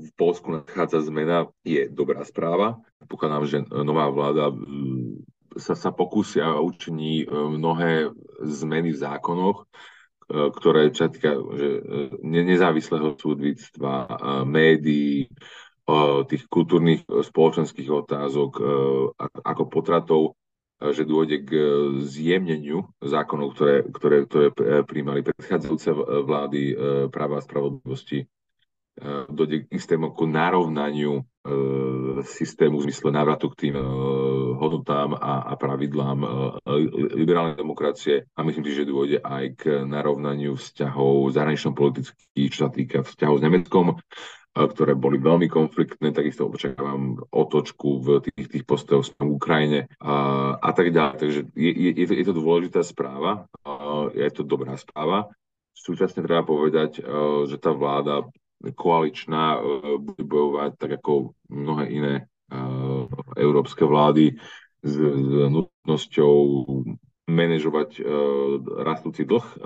v 0.00 0.10
Polsku 0.16 0.48
nadchádza 0.48 1.04
zmena, 1.04 1.52
je 1.60 1.92
dobrá 1.92 2.24
správa. 2.24 2.80
Pokladám, 3.04 3.44
že 3.44 3.60
nová 3.68 4.08
vláda 4.08 4.48
sa, 5.60 5.76
sa 5.76 5.92
pokúsia 5.92 6.56
a 6.56 6.64
učiní 6.64 7.24
e, 7.24 7.26
mnohé 7.28 8.08
zmeny 8.40 8.96
v 8.96 9.00
zákonoch, 9.00 9.68
ktoré 10.26 10.90
čo 10.90 11.12
týka 11.12 11.36
že, 11.36 11.68
nezávislého 12.24 13.14
súdnictva, 13.14 14.10
médií, 14.42 15.30
tých 16.26 16.50
kultúrnych 16.50 17.06
spoločenských 17.06 17.86
otázok, 17.94 18.58
ako 19.22 19.62
potratov, 19.70 20.34
že 20.82 21.06
dôjde 21.06 21.46
k 21.46 21.50
zjemneniu 22.02 22.90
zákonov, 22.98 23.54
ktoré, 23.54 23.86
ktoré, 23.86 24.16
ktoré 24.26 24.46
príjmali 24.82 25.22
predchádzajúce 25.22 25.88
vlády 26.26 26.74
práva 27.14 27.38
a 27.38 27.46
spravodlivosti 27.46 28.26
dojde 29.28 29.68
k 29.68 29.76
istému 29.76 30.16
narovnaniu 30.24 31.20
e, 31.20 31.22
systému 32.24 32.80
v 32.80 32.88
zmysle 32.88 33.12
návratu 33.12 33.52
k 33.52 33.68
tým 33.68 33.74
e, 33.76 33.84
hodnotám 34.56 35.12
a, 35.12 35.52
a 35.52 35.52
pravidlám 35.56 36.18
e, 36.24 36.28
liberálnej 37.12 37.60
demokracie 37.60 38.24
a 38.32 38.40
myslím 38.40 38.64
si, 38.64 38.72
že 38.72 38.88
dôjde 38.88 39.20
aj 39.20 39.44
k 39.60 39.62
narovnaniu 39.84 40.56
vzťahov 40.56 41.28
zahranično-politických, 41.36 42.48
čo 42.48 42.58
sa 42.66 42.70
týka 42.72 43.04
vzťahov 43.04 43.36
s 43.36 43.44
Nemeckom, 43.44 43.86
ktoré 44.56 44.96
boli 44.96 45.20
veľmi 45.20 45.52
konfliktné, 45.52 46.16
takisto 46.16 46.48
očakávam 46.48 47.20
otočku 47.28 48.00
v 48.00 48.08
tých, 48.24 48.48
tých 48.48 48.64
postojoch 48.64 49.12
v 49.20 49.28
Ukrajine 49.28 49.92
a, 50.00 50.56
a 50.56 50.70
tak 50.72 50.88
ďalej. 50.88 51.16
Takže 51.20 51.40
je, 51.52 51.72
je, 51.76 51.90
je, 51.92 52.06
to, 52.08 52.14
je 52.16 52.24
to 52.24 52.32
dôležitá 52.32 52.80
správa, 52.80 53.44
je 54.16 54.24
to 54.32 54.48
dobrá 54.48 54.80
správa. 54.80 55.28
Súčasne 55.76 56.24
treba 56.24 56.40
povedať, 56.40 57.04
že 57.44 57.60
tá 57.60 57.76
vláda 57.76 58.24
koaličná 58.62 59.56
e, 59.56 59.60
bude 60.00 60.22
bojovať 60.24 60.70
tak 60.78 60.90
ako 61.02 61.36
mnohé 61.50 61.84
iné 61.92 62.14
e, 62.16 62.22
európske 63.36 63.84
vlády 63.84 64.36
s, 64.82 64.94
s 64.96 65.32
nutnosťou 65.50 66.34
manažovať 67.26 67.90
uh, 67.98 68.06
rastúci 68.86 69.26
dlh, 69.26 69.58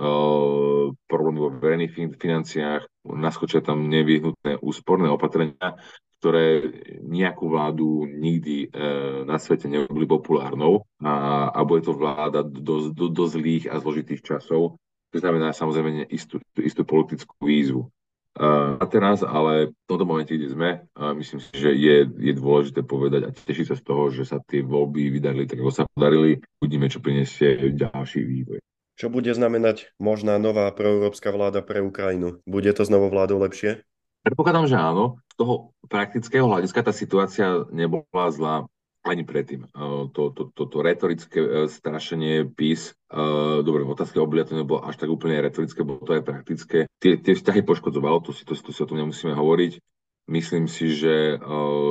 problémy 1.05 1.39
vo 1.39 1.53
verejných 1.53 2.17
financiách, 2.17 2.89
naskočia 3.05 3.61
tam 3.61 3.85
nevyhnutné 3.93 4.65
úsporné 4.65 5.13
opatrenia, 5.13 5.77
ktoré 6.21 6.65
nejakú 7.05 7.53
vládu 7.53 8.09
nikdy 8.09 8.69
uh, 8.69 9.29
na 9.29 9.37
svete 9.37 9.69
neboli 9.69 10.09
populárnou 10.09 10.89
a, 11.05 11.49
a 11.53 11.61
bude 11.65 11.85
to 11.85 11.93
vláda 11.93 12.41
do, 12.45 12.93
do, 12.93 13.13
do 13.13 13.25
zlých 13.29 13.69
a 13.69 13.77
zložitých 13.77 14.25
časov, 14.25 14.81
to 15.13 15.17
znamená 15.21 15.53
samozrejme 15.53 16.09
istú, 16.09 16.41
istú 16.57 16.87
politickú 16.87 17.35
výzvu. 17.45 17.93
A 18.39 18.85
teraz 18.87 19.27
ale 19.27 19.75
v 19.75 19.87
tomto 19.91 20.07
momente, 20.07 20.31
kde 20.31 20.49
sme, 20.55 20.71
myslím 21.19 21.43
si, 21.43 21.51
že 21.51 21.75
je, 21.75 22.07
je 22.07 22.33
dôležité 22.33 22.87
povedať 22.87 23.27
a 23.27 23.35
tešiť 23.35 23.75
sa 23.75 23.77
z 23.77 23.83
toho, 23.83 24.03
že 24.15 24.23
sa 24.23 24.39
tie 24.39 24.63
voľby 24.63 25.11
vydali 25.11 25.51
tak, 25.51 25.59
ako 25.59 25.73
sa 25.75 25.85
podarili. 25.91 26.39
Uvidíme, 26.63 26.87
čo 26.87 27.03
prinesie 27.03 27.75
ďalší 27.75 28.23
vývoj. 28.23 28.63
Čo 29.01 29.09
bude 29.09 29.33
znamenať 29.33 29.97
možná 29.97 30.39
nová 30.39 30.71
proeurópska 30.71 31.33
vláda 31.33 31.65
pre 31.65 31.83
Ukrajinu? 31.83 32.39
Bude 32.47 32.71
to 32.71 32.87
znovu 32.87 33.09
vládou 33.09 33.41
lepšie? 33.41 33.83
Predpokladám, 34.21 34.69
že 34.69 34.77
áno. 34.77 35.19
Z 35.33 35.35
toho 35.41 35.55
praktického 35.89 36.45
hľadiska 36.45 36.85
tá 36.85 36.93
situácia 36.93 37.65
nebola 37.73 38.29
zlá 38.29 38.69
ani 39.01 39.25
predtým. 39.25 39.65
To, 40.13 40.31
to, 40.31 40.53
to, 40.53 40.63
to 40.69 40.79
retorické 40.85 41.41
e, 41.41 41.51
strašenie 41.73 42.45
PIS, 42.53 42.93
e, 42.93 43.25
dobre, 43.65 43.81
v 43.85 43.93
otázke 43.97 44.21
obilia 44.21 44.45
to 44.45 44.61
nebolo 44.61 44.85
až 44.85 45.01
tak 45.01 45.09
úplne 45.09 45.41
retorické, 45.41 45.81
bolo 45.81 46.05
to 46.05 46.21
aj 46.21 46.23
praktické. 46.25 46.79
Tie, 47.01 47.17
tie 47.17 47.33
vzťahy 47.33 47.65
poškodzovalo, 47.65 48.21
to 48.21 48.37
si, 48.37 48.45
to, 48.45 48.53
to 48.53 48.71
si 48.77 48.81
o 48.85 48.89
tom 48.89 49.01
nemusíme 49.01 49.33
hovoriť. 49.33 49.81
Myslím 50.29 50.69
si, 50.69 50.93
že 50.93 51.35
e, 51.35 51.37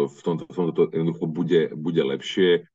v 0.06 0.20
tomto, 0.22 0.46
v 0.46 0.56
tomto 0.56 0.74
to 0.78 0.84
jednoducho 0.94 1.26
bude, 1.26 1.62
bude 1.74 2.02
lepšie 2.06 2.70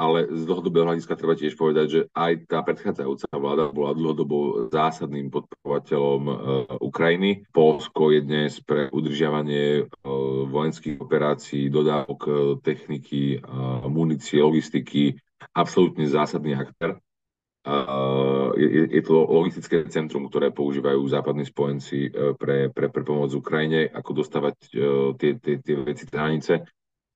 ale 0.00 0.32
z 0.32 0.48
dlhodobého 0.48 0.88
hľadiska 0.88 1.12
treba 1.12 1.36
tiež 1.36 1.60
povedať, 1.60 1.86
že 1.92 2.00
aj 2.16 2.48
tá 2.48 2.64
predchádzajúca 2.64 3.28
vláda 3.36 3.68
bola 3.68 3.92
dlhodobo 3.92 4.72
zásadným 4.72 5.28
podporovateľom 5.28 6.22
uh, 6.24 6.34
Ukrajiny. 6.80 7.44
Polsko 7.52 8.08
je 8.16 8.24
dnes 8.24 8.56
pre 8.64 8.88
udržiavanie 8.88 9.84
uh, 9.84 9.88
vojenských 10.48 10.96
operácií, 10.96 11.68
dodávok 11.68 12.20
uh, 12.24 12.34
techniky, 12.64 13.44
uh, 13.44 13.84
munície, 13.92 14.40
logistiky 14.40 15.20
absolútne 15.52 16.08
zásadný 16.08 16.56
aktér. 16.56 16.96
Je, 18.56 18.88
je 18.88 19.02
to 19.04 19.20
logistické 19.28 19.84
centrum, 19.92 20.24
ktoré 20.32 20.48
používajú 20.48 21.04
západní 21.04 21.44
spojenci 21.44 22.08
pre, 22.40 22.72
pre, 22.72 22.88
pre 22.88 23.02
pomoc 23.04 23.28
Ukrajine, 23.36 23.84
ako 23.84 24.24
dostávať 24.24 24.56
tie, 25.20 25.36
tie, 25.36 25.60
tie 25.60 25.76
veci 25.76 26.08
z 26.08 26.12
hranice 26.16 26.64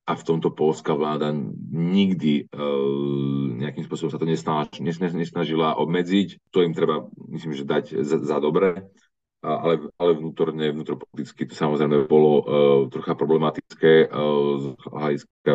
a 0.05 0.13
v 0.13 0.27
tomto 0.27 0.53
polská 0.53 0.93
vláda 0.93 1.33
nikdy 1.73 2.45
uh, 2.53 3.57
nejakým 3.57 3.89
spôsobom 3.89 4.13
sa 4.13 4.21
to 4.21 4.29
nesnaž, 4.29 4.69
nesnažila 4.81 5.81
obmedziť. 5.81 6.53
To 6.53 6.61
im 6.61 6.77
treba, 6.77 7.09
myslím, 7.33 7.57
že 7.57 7.65
dať 7.65 7.85
za, 8.05 8.21
za 8.21 8.37
dobré. 8.37 8.85
Ale, 9.45 9.93
ale 10.01 10.17
vnútorne, 10.17 10.73
vnútropoliticky 10.73 11.45
to 11.45 11.53
samozrejme 11.53 12.09
bolo 12.09 12.33
uh, 12.41 12.45
trocha 12.89 13.13
problematické 13.13 14.09
uh, 14.09 14.57
z 14.57 14.65
hľadiska, 14.89 15.53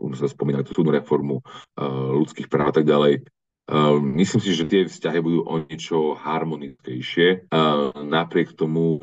už 0.00 0.14
sa 0.16 0.28
spomínať 0.32 0.72
tú 0.72 0.80
reformu 0.88 1.44
uh, 1.44 2.12
ľudských 2.16 2.48
práv 2.48 2.72
a 2.72 2.74
tak 2.80 2.88
ďalej. 2.88 3.24
Uh, 3.68 4.00
myslím 4.16 4.40
si, 4.40 4.56
že 4.56 4.64
tie 4.64 4.88
vzťahy 4.88 5.20
budú 5.20 5.44
o 5.44 5.60
niečo 5.60 6.16
harmonickejšie. 6.16 7.52
Uh, 7.52 7.92
napriek 8.00 8.56
tomu 8.56 8.96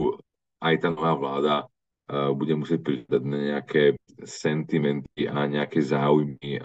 aj 0.57 0.73
tá 0.81 0.89
nová 0.93 1.13
vláda 1.17 1.55
bude 2.09 2.57
musieť 2.57 2.81
pridať 2.81 3.21
na 3.21 3.37
nejaké 3.37 3.98
sentimenty 4.25 5.27
a 5.27 5.47
nejaké 5.47 5.79
záujmy 5.83 6.59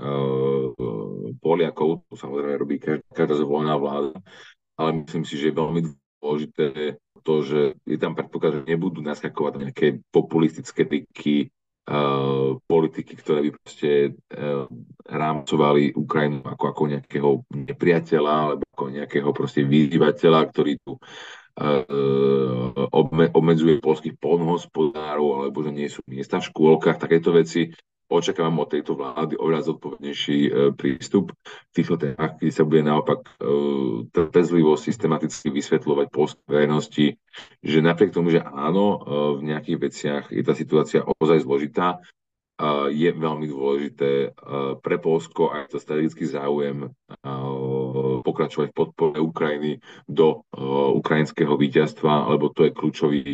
Poliakov. 1.38 2.06
To 2.10 2.14
samozrejme 2.14 2.60
robí 2.60 2.76
každá, 2.80 3.04
každá 3.14 3.34
zvolená 3.40 3.74
vláda, 3.78 4.16
ale 4.74 5.04
myslím 5.04 5.22
si, 5.22 5.38
že 5.38 5.50
je 5.50 5.58
veľmi 5.58 5.80
dôležité 6.22 6.98
to, 7.24 7.34
že 7.40 7.60
je 7.88 7.98
tam 7.98 8.12
predpoklad, 8.12 8.62
že 8.62 8.68
nebudú 8.68 9.00
naskakovať 9.00 9.52
nejaké 9.56 9.86
populistické 10.12 10.84
tyky, 10.84 11.48
uh, 11.88 12.60
politiky, 12.68 13.16
ktoré 13.16 13.48
by 13.48 13.50
proste 13.56 14.12
uh, 14.12 14.68
rámcovali 15.08 15.96
Ukrajinu 15.96 16.44
ako, 16.44 16.64
ako 16.68 16.82
nejakého 16.92 17.30
nepriateľa 17.48 18.34
alebo 18.34 18.64
ako 18.76 18.84
nejakého 18.92 19.30
proste 19.32 19.64
vyzývateľa, 19.64 20.40
ktorý 20.52 20.72
tu 20.84 21.00
obmedzuje 23.34 23.78
polských 23.78 24.18
polnohospodárov 24.18 25.46
alebo 25.46 25.62
že 25.62 25.70
nie 25.70 25.86
sú 25.86 26.02
miesta 26.10 26.42
v 26.42 26.50
škôlkach, 26.50 26.98
takéto 26.98 27.30
veci. 27.30 27.70
Očakávam 28.04 28.60
od 28.60 28.68
tejto 28.68 29.00
vlády 29.00 29.40
oveľa 29.40 29.72
zodpovednejší 29.72 30.38
e, 30.44 30.50
prístup 30.76 31.32
v 31.32 31.72
týchto 31.72 31.96
témach, 31.96 32.36
kde 32.36 32.52
sa 32.52 32.62
bude 32.68 32.84
naopak 32.84 33.24
e, 33.24 33.30
trpezlivo, 34.12 34.76
systematicky 34.76 35.48
vysvetľovať 35.48 36.06
polskej 36.12 36.44
verejnosti, 36.44 37.16
že 37.64 37.78
napriek 37.80 38.12
tomu, 38.12 38.28
že 38.28 38.44
áno, 38.44 39.00
v 39.40 39.48
nejakých 39.48 39.78
veciach 39.80 40.24
je 40.28 40.42
tá 40.44 40.52
situácia 40.52 41.00
ozaj 41.00 41.48
zložitá, 41.48 42.04
je 42.94 43.10
veľmi 43.10 43.50
dôležité 43.50 44.30
pre 44.78 44.96
Polsko 45.02 45.50
aj 45.50 45.74
to 45.74 45.82
strategický 45.82 46.22
záujem 46.30 46.86
pokračovať 48.24 48.72
v 48.72 48.78
podpore 48.80 49.20
Ukrajiny 49.20 49.84
do 50.08 50.40
ukrajinského 50.96 51.52
víťazstva, 51.60 52.32
lebo 52.32 52.48
to 52.48 52.64
je 52.64 52.72
kľúčový 52.72 53.24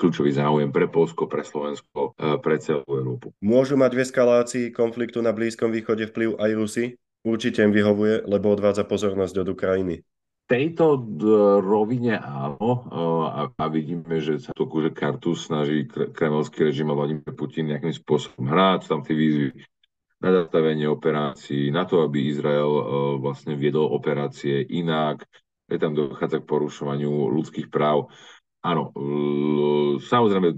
kľúčový 0.00 0.32
záujem 0.32 0.72
pre 0.72 0.88
Polsko, 0.88 1.28
pre 1.28 1.44
Slovensko, 1.44 2.16
pre 2.40 2.56
celú 2.56 2.88
Európu. 2.88 3.36
Môžu 3.44 3.76
mať 3.76 3.92
v 3.92 4.02
eskalácii 4.08 4.66
konfliktu 4.72 5.20
na 5.20 5.36
Blízkom 5.36 5.68
východe 5.68 6.08
vplyv 6.08 6.40
aj 6.40 6.50
Rusy? 6.56 6.84
Určite 7.20 7.60
im 7.68 7.68
vyhovuje, 7.68 8.24
lebo 8.24 8.48
odvádza 8.48 8.88
pozornosť 8.88 9.44
od 9.44 9.48
Ukrajiny 9.52 10.00
tejto 10.50 10.98
rovine 11.62 12.18
áno 12.18 12.90
a, 12.90 13.46
a 13.54 13.64
vidíme, 13.70 14.18
že 14.18 14.42
sa 14.42 14.50
to 14.50 14.66
kartu 14.90 15.38
snaží 15.38 15.86
kremelský 15.86 16.66
režim 16.66 16.90
a 16.90 16.98
Vladimír 16.98 17.30
Putin 17.38 17.70
nejakým 17.70 17.94
spôsobom 17.94 18.50
hrať, 18.50 18.90
tam 18.90 19.06
tie 19.06 19.14
výzvy 19.14 19.54
na 20.20 20.30
zastavenie 20.36 20.84
operácií, 20.84 21.72
na 21.72 21.88
to, 21.88 22.04
aby 22.04 22.28
Izrael 22.28 22.68
vlastne 23.24 23.56
viedol 23.56 23.88
operácie 23.88 24.60
inak, 24.68 25.24
je 25.70 25.78
tam 25.78 25.96
dochádza 25.96 26.42
k 26.42 26.50
porušovaniu 26.50 27.30
ľudských 27.30 27.70
práv. 27.72 28.10
Áno, 28.60 28.92
samozrejme, 30.04 30.48
e, 30.52 30.56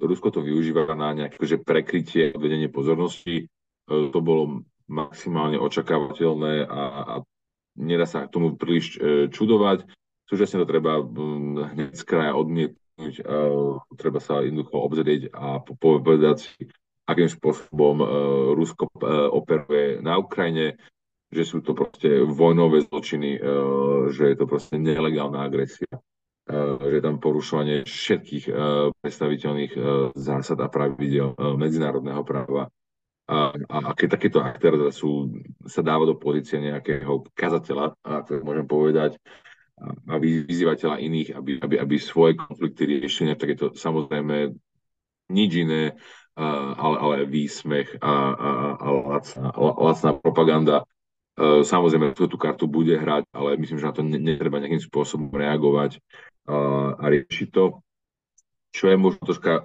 Rusko 0.00 0.32
to 0.32 0.40
využíva 0.40 0.88
na 0.96 1.12
nejaké 1.12 1.36
že 1.44 1.60
prekrytie, 1.60 2.32
odvedenie 2.32 2.72
pozornosti. 2.72 3.44
E, 3.44 3.46
to 3.84 4.18
bolo 4.24 4.64
maximálne 4.88 5.60
očakávateľné 5.60 6.64
a, 6.64 6.80
a 6.96 7.14
nedá 7.76 8.08
sa 8.08 8.24
tomu 8.24 8.56
príliš 8.56 8.96
e, 8.96 9.28
čudovať. 9.28 9.84
Súčasne 10.24 10.64
to 10.64 10.66
treba 10.66 11.04
hneď 11.76 11.92
z 11.92 12.04
kraja 12.08 12.32
odmietnúť, 12.40 13.14
e, 13.20 13.22
treba 14.00 14.18
sa 14.22 14.40
jednoducho 14.40 14.80
obzrieť 14.80 15.28
a 15.36 15.60
povedať 15.60 16.48
si, 16.48 16.72
akým 17.06 17.30
spôsobom 17.30 18.02
Rusko 18.58 18.90
operuje 19.30 20.02
na 20.02 20.18
Ukrajine, 20.18 20.74
že 21.30 21.42
sú 21.46 21.62
to 21.62 21.74
proste 21.74 22.22
vojnové 22.26 22.86
zločiny, 22.86 23.38
že 24.10 24.22
je 24.30 24.36
to 24.38 24.46
proste 24.46 24.78
nelegálna 24.78 25.42
agresia, 25.42 25.90
že 26.82 26.94
je 26.98 27.02
tam 27.02 27.18
porušovanie 27.18 27.86
všetkých 27.86 28.50
predstaviteľných 29.02 29.72
zásad 30.14 30.58
a 30.62 30.70
pravidel 30.70 31.34
medzinárodného 31.58 32.22
práva. 32.22 32.70
A, 33.26 33.50
a 33.54 33.90
keď 33.98 34.18
takéto 34.18 34.38
aktér 34.38 34.78
sú, 34.94 35.34
sa 35.66 35.82
dáva 35.82 36.06
do 36.06 36.14
pozície 36.14 36.62
nejakého 36.62 37.26
kazateľa, 37.34 37.98
ako 38.06 38.46
môžem 38.46 38.66
povedať, 38.70 39.18
a 39.82 40.14
vyzývateľa 40.16 41.02
iných, 41.02 41.28
aby, 41.36 41.52
aby, 41.58 41.74
aby 41.82 41.94
svoje 41.98 42.38
konflikty 42.38 42.86
riešenia, 42.96 43.34
tak 43.34 43.52
je 43.52 43.58
to 43.58 43.66
samozrejme 43.74 44.54
nič 45.28 45.50
iné, 45.58 45.98
ale, 46.36 46.96
ale 47.00 47.24
výsmech 47.24 47.96
a, 48.04 48.14
a, 48.36 48.50
a 48.76 48.86
lacná, 48.92 49.48
lacná 49.56 50.10
propaganda. 50.12 50.84
Samozrejme, 51.40 52.16
tú, 52.16 52.28
tú 52.28 52.36
kartu 52.40 52.64
bude 52.68 52.96
hrať, 52.96 53.28
ale 53.32 53.60
myslím, 53.60 53.80
že 53.80 53.88
na 53.88 53.96
to 53.96 54.04
netreba 54.04 54.60
nejakým 54.60 54.84
spôsobom 54.84 55.32
reagovať 55.32 56.00
a 56.48 57.04
riešiť 57.08 57.48
to. 57.52 57.80
Čo 58.72 58.84
je 58.92 58.96
možno 58.96 59.20
troška 59.24 59.64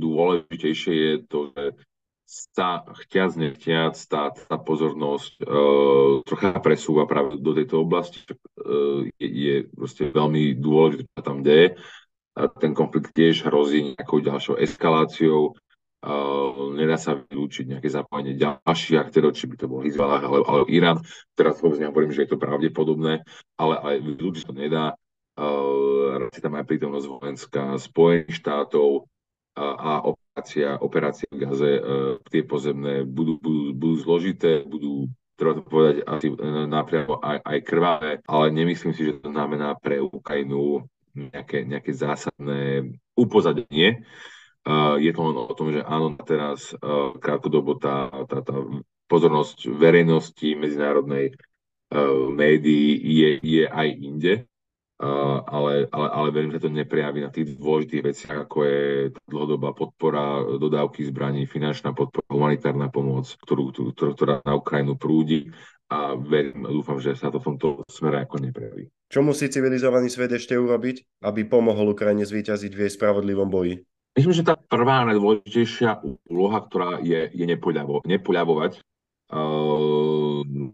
dôležitejšie 0.00 0.92
je 0.96 1.14
to, 1.28 1.52
že 1.52 1.64
sa 2.26 2.82
chťac 2.82 3.38
nechťac 3.38 3.94
tá, 4.10 4.34
tá 4.34 4.56
pozornosť 4.58 5.46
uh, 5.46 6.26
trocha 6.26 6.58
presúva 6.58 7.06
práve 7.06 7.38
do 7.38 7.54
tejto 7.54 7.86
oblasti, 7.86 8.18
uh, 8.26 9.06
je, 9.14 9.28
je 9.30 9.56
proste 9.70 10.10
veľmi 10.10 10.58
dôležité, 10.58 11.06
čo 11.06 11.22
tam 11.22 11.46
deje. 11.46 11.78
A 12.34 12.50
ten 12.50 12.74
konflikt 12.74 13.14
tiež 13.14 13.46
hrozí 13.46 13.94
nejakou 13.94 14.18
ďalšou 14.20 14.58
eskaláciou. 14.58 15.54
Uh, 16.04 16.76
nedá 16.76 17.00
sa 17.00 17.18
vylúčiť 17.18 17.72
nejaké 17.72 17.88
zapojenie 17.90 18.36
ďalších 18.38 19.00
aktérov, 19.00 19.34
či 19.34 19.48
by 19.50 19.56
to 19.58 19.66
bol 19.66 19.80
Hezbollah 19.82 20.22
ale, 20.22 20.38
ale 20.44 20.62
Irán. 20.70 21.02
Teraz 21.34 21.58
vôbec 21.58 21.82
nehovorím, 21.82 22.12
že 22.14 22.28
je 22.28 22.36
to 22.36 22.38
pravdepodobné, 22.38 23.26
ale 23.58 23.74
aj 23.80 23.96
vylúčiť 24.04 24.44
to 24.46 24.54
nedá. 24.54 24.94
Uh, 25.36 26.30
tam 26.30 26.56
aj 26.56 26.68
prítomnosť 26.68 27.06
vojenská 27.10 27.64
Spojených 27.80 28.38
štátov, 28.38 29.08
a 29.56 30.04
operácia, 30.04 30.76
operácia 30.76 31.28
v 31.32 31.40
Gaze, 31.40 31.80
e, 31.80 31.82
tie 32.28 32.44
pozemné 32.44 33.08
budú, 33.08 33.40
budú, 33.40 33.72
budú 33.72 33.96
zložité, 33.96 34.60
budú 34.68 35.08
treba 35.32 35.56
to 35.56 35.64
povedať 35.64 35.96
asi 36.04 36.28
e, 36.28 36.36
napriamo 36.68 37.24
aj, 37.24 37.38
aj 37.40 37.58
krvavé, 37.64 38.12
ale 38.28 38.52
nemyslím 38.52 38.92
si, 38.92 39.08
že 39.08 39.20
to 39.20 39.32
znamená 39.32 39.72
pre 39.80 39.96
Ukrajinu 40.00 40.84
nejaké, 41.16 41.64
nejaké 41.64 41.96
zásadné 41.96 42.92
upozadenie. 43.16 44.04
Uh, 44.04 44.35
je 44.98 45.10
to 45.14 45.20
len 45.22 45.36
o 45.38 45.54
tom, 45.54 45.70
že 45.70 45.80
áno, 45.86 46.18
teraz 46.26 46.74
uh, 46.74 47.14
krátkodobo 47.16 47.78
tá, 47.78 48.10
tá, 48.26 48.42
tá 48.42 48.56
pozornosť 49.06 49.70
verejnosti 49.70 50.58
medzinárodnej 50.58 51.38
uh, 51.94 52.26
médií 52.34 52.98
je, 52.98 53.30
je 53.42 53.64
aj 53.70 53.88
inde 53.94 54.34
ale, 54.98 55.88
ale, 55.92 56.08
ale 56.08 56.28
verím, 56.32 56.52
že 56.56 56.64
to 56.64 56.72
neprejaví 56.72 57.20
na 57.20 57.28
tých 57.28 57.60
dôležitých 57.60 58.02
veciach, 58.02 58.36
ako 58.48 58.58
je 58.64 58.82
dlhodobá 59.28 59.76
podpora 59.76 60.40
dodávky 60.56 61.04
zbraní, 61.04 61.44
finančná 61.44 61.92
podpora, 61.92 62.24
humanitárna 62.32 62.88
pomoc, 62.88 63.28
ktorú, 63.44 63.92
ktorú, 63.92 64.12
ktorá 64.16 64.34
na 64.40 64.56
Ukrajinu 64.56 64.96
prúdi 64.96 65.52
a 65.92 66.16
verím, 66.16 66.64
dúfam, 66.64 66.96
že 66.96 67.12
sa 67.14 67.28
to 67.28 67.38
v 67.38 67.54
tomto 67.54 67.68
smere 67.92 68.24
ako 68.24 68.40
neprejaví. 68.40 68.88
Čo 69.12 69.20
musí 69.22 69.46
civilizovaný 69.52 70.08
svet 70.08 70.32
ešte 70.32 70.56
urobiť, 70.56 71.22
aby 71.22 71.44
pomohol 71.46 71.92
Ukrajine 71.92 72.24
zvíťaziť 72.24 72.72
v 72.72 72.80
jej 72.88 72.92
spravodlivom 72.96 73.52
boji? 73.52 73.84
Myslím, 74.16 74.32
že 74.32 74.48
tá 74.48 74.56
prvá 74.56 75.04
najdôležitejšia 75.12 76.00
úloha, 76.32 76.58
ktorá 76.64 77.04
je, 77.04 77.28
je 77.36 77.44
nepoľavo, 77.44 78.00
nepoľavovať 78.08 78.80
Ehm, 79.26 80.70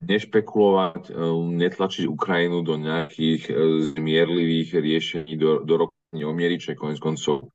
nešpekulovať, 0.00 1.12
ehm, 1.12 1.60
netlačiť 1.60 2.08
Ukrajinu 2.08 2.64
do 2.64 2.80
nejakých 2.80 3.42
e, 3.52 3.54
zmierlivých 3.92 4.80
riešení 4.80 5.36
do, 5.36 5.60
do 5.60 5.84
rokovaní 5.84 6.22
o 6.24 6.32
miery, 6.32 6.56
čo 6.56 6.72
je 6.72 6.80
konec 6.80 6.96
koncov 6.96 7.52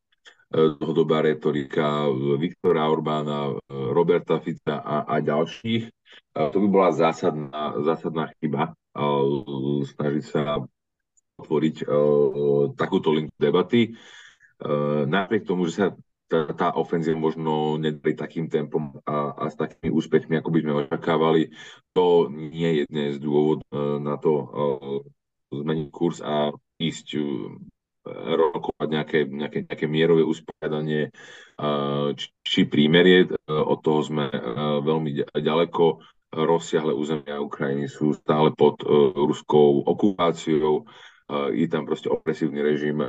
dlhodobá 0.52 1.24
retorika 1.24 2.12
Viktora 2.36 2.84
Orbána, 2.91 3.56
Roberta 3.71 4.36
Fica 4.43 4.84
a, 4.84 5.08
a 5.08 5.24
ďalších. 5.24 5.88
To 6.36 6.58
by 6.60 6.67
bola 6.67 6.91
zásadná, 6.91 7.80
zásadná 7.80 8.36
chyba 8.36 8.76
snažiť 9.95 10.26
sa 10.28 10.60
otvoriť 11.39 11.88
takúto 12.76 13.15
linku 13.15 13.32
debaty. 13.39 13.95
Napriek 15.10 15.43
tomu, 15.50 15.65
že 15.67 15.74
sa 15.74 15.88
tá, 16.30 16.47
tá 16.56 16.67
ofenzíva 16.78 17.19
možno 17.19 17.76
nedali 17.76 18.15
takým 18.15 18.47
tempom 18.47 19.02
a, 19.04 19.36
a 19.36 19.43
s 19.52 19.60
takými 19.60 19.91
úspechmi, 19.91 20.39
ako 20.39 20.50
by 20.54 20.60
sme 20.63 20.74
očakávali. 20.88 21.41
To 21.97 22.32
nie 22.32 22.82
je 22.82 22.84
dnes 22.88 23.12
dôvod 23.19 23.65
uh, 23.74 24.00
na 24.00 24.15
to 24.15 24.32
uh, 24.32 25.00
zmeniť 25.52 25.88
kurz 25.91 26.24
a 26.24 26.56
ísť 26.80 27.19
rokovať 28.10 28.88
nejaké, 28.89 29.19
nejaké, 29.30 29.60
nejaké 29.69 29.86
mierové 29.86 30.26
usporiadanie 30.26 31.13
či, 32.17 32.28
či 32.41 32.60
prímerie. 32.65 33.30
Od 33.45 33.78
toho 33.86 34.02
sme 34.02 34.26
veľmi 34.82 35.30
ďaleko. 35.38 36.02
Rozsiahle 36.34 36.97
územia 36.97 37.38
Ukrajiny 37.38 37.86
sú 37.86 38.17
stále 38.17 38.58
pod 38.58 38.82
ruskou 39.13 39.86
okupáciou 39.86 40.89
je 41.52 41.67
tam 41.72 41.88
proste 41.88 42.12
opresívny 42.12 42.60
režim, 42.60 43.00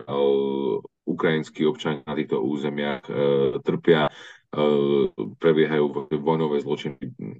ukrajinskí 1.04 1.66
občania 1.66 2.06
na 2.06 2.14
týchto 2.14 2.38
územiach 2.42 3.04
e, 3.06 3.12
trpia, 3.60 4.08
e, 4.08 4.10
prebiehajú 5.38 6.08
vojnové 6.14 6.62
zločiny. 6.62 6.96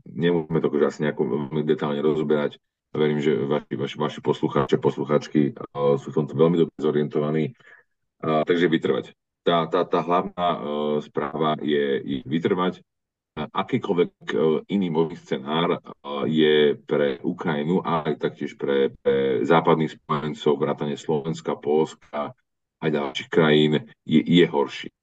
Nemôžeme 0.07 0.59
to 0.59 0.69
už 0.69 0.91
asi 0.91 1.07
nejako 1.07 1.51
detálne 1.63 2.03
rozoberať. 2.03 2.59
Verím, 2.93 3.25
že 3.25 3.33
vaši, 3.33 3.75
vaši, 3.79 3.97
vaši 3.97 4.21
poslucháči 4.77 4.77
e, 4.77 5.51
sú 5.97 6.09
v 6.11 6.17
tomto 6.19 6.35
veľmi 6.35 6.57
dobre 6.67 6.75
zorientovaní. 6.79 7.45
Takže 8.23 8.71
vytrvať. 8.71 9.19
Tá, 9.43 9.67
tá, 9.67 9.83
tá 9.83 9.99
hlavná 9.99 10.47
správa 11.03 11.59
je 11.59 12.23
vytrvať 12.23 12.87
akýkoľvek 13.37 14.13
e, 14.29 14.37
iný 14.69 14.89
možný 14.93 15.17
scenár 15.17 15.77
e, 15.77 15.79
je 16.29 16.57
pre 16.77 17.17
Ukrajinu 17.25 17.81
a 17.81 18.05
aj 18.05 18.21
taktiež 18.21 18.61
pre, 18.61 18.93
pre 19.01 19.41
západných 19.45 19.97
spojencov, 19.97 20.61
vrátane 20.61 20.97
Slovenska, 21.01 21.57
Polska 21.57 22.37
a 22.83 22.85
ďalších 22.85 23.31
krajín 23.33 23.89
je, 24.05 24.21
je 24.21 24.45
horší. 24.45 24.91
E, 24.93 24.97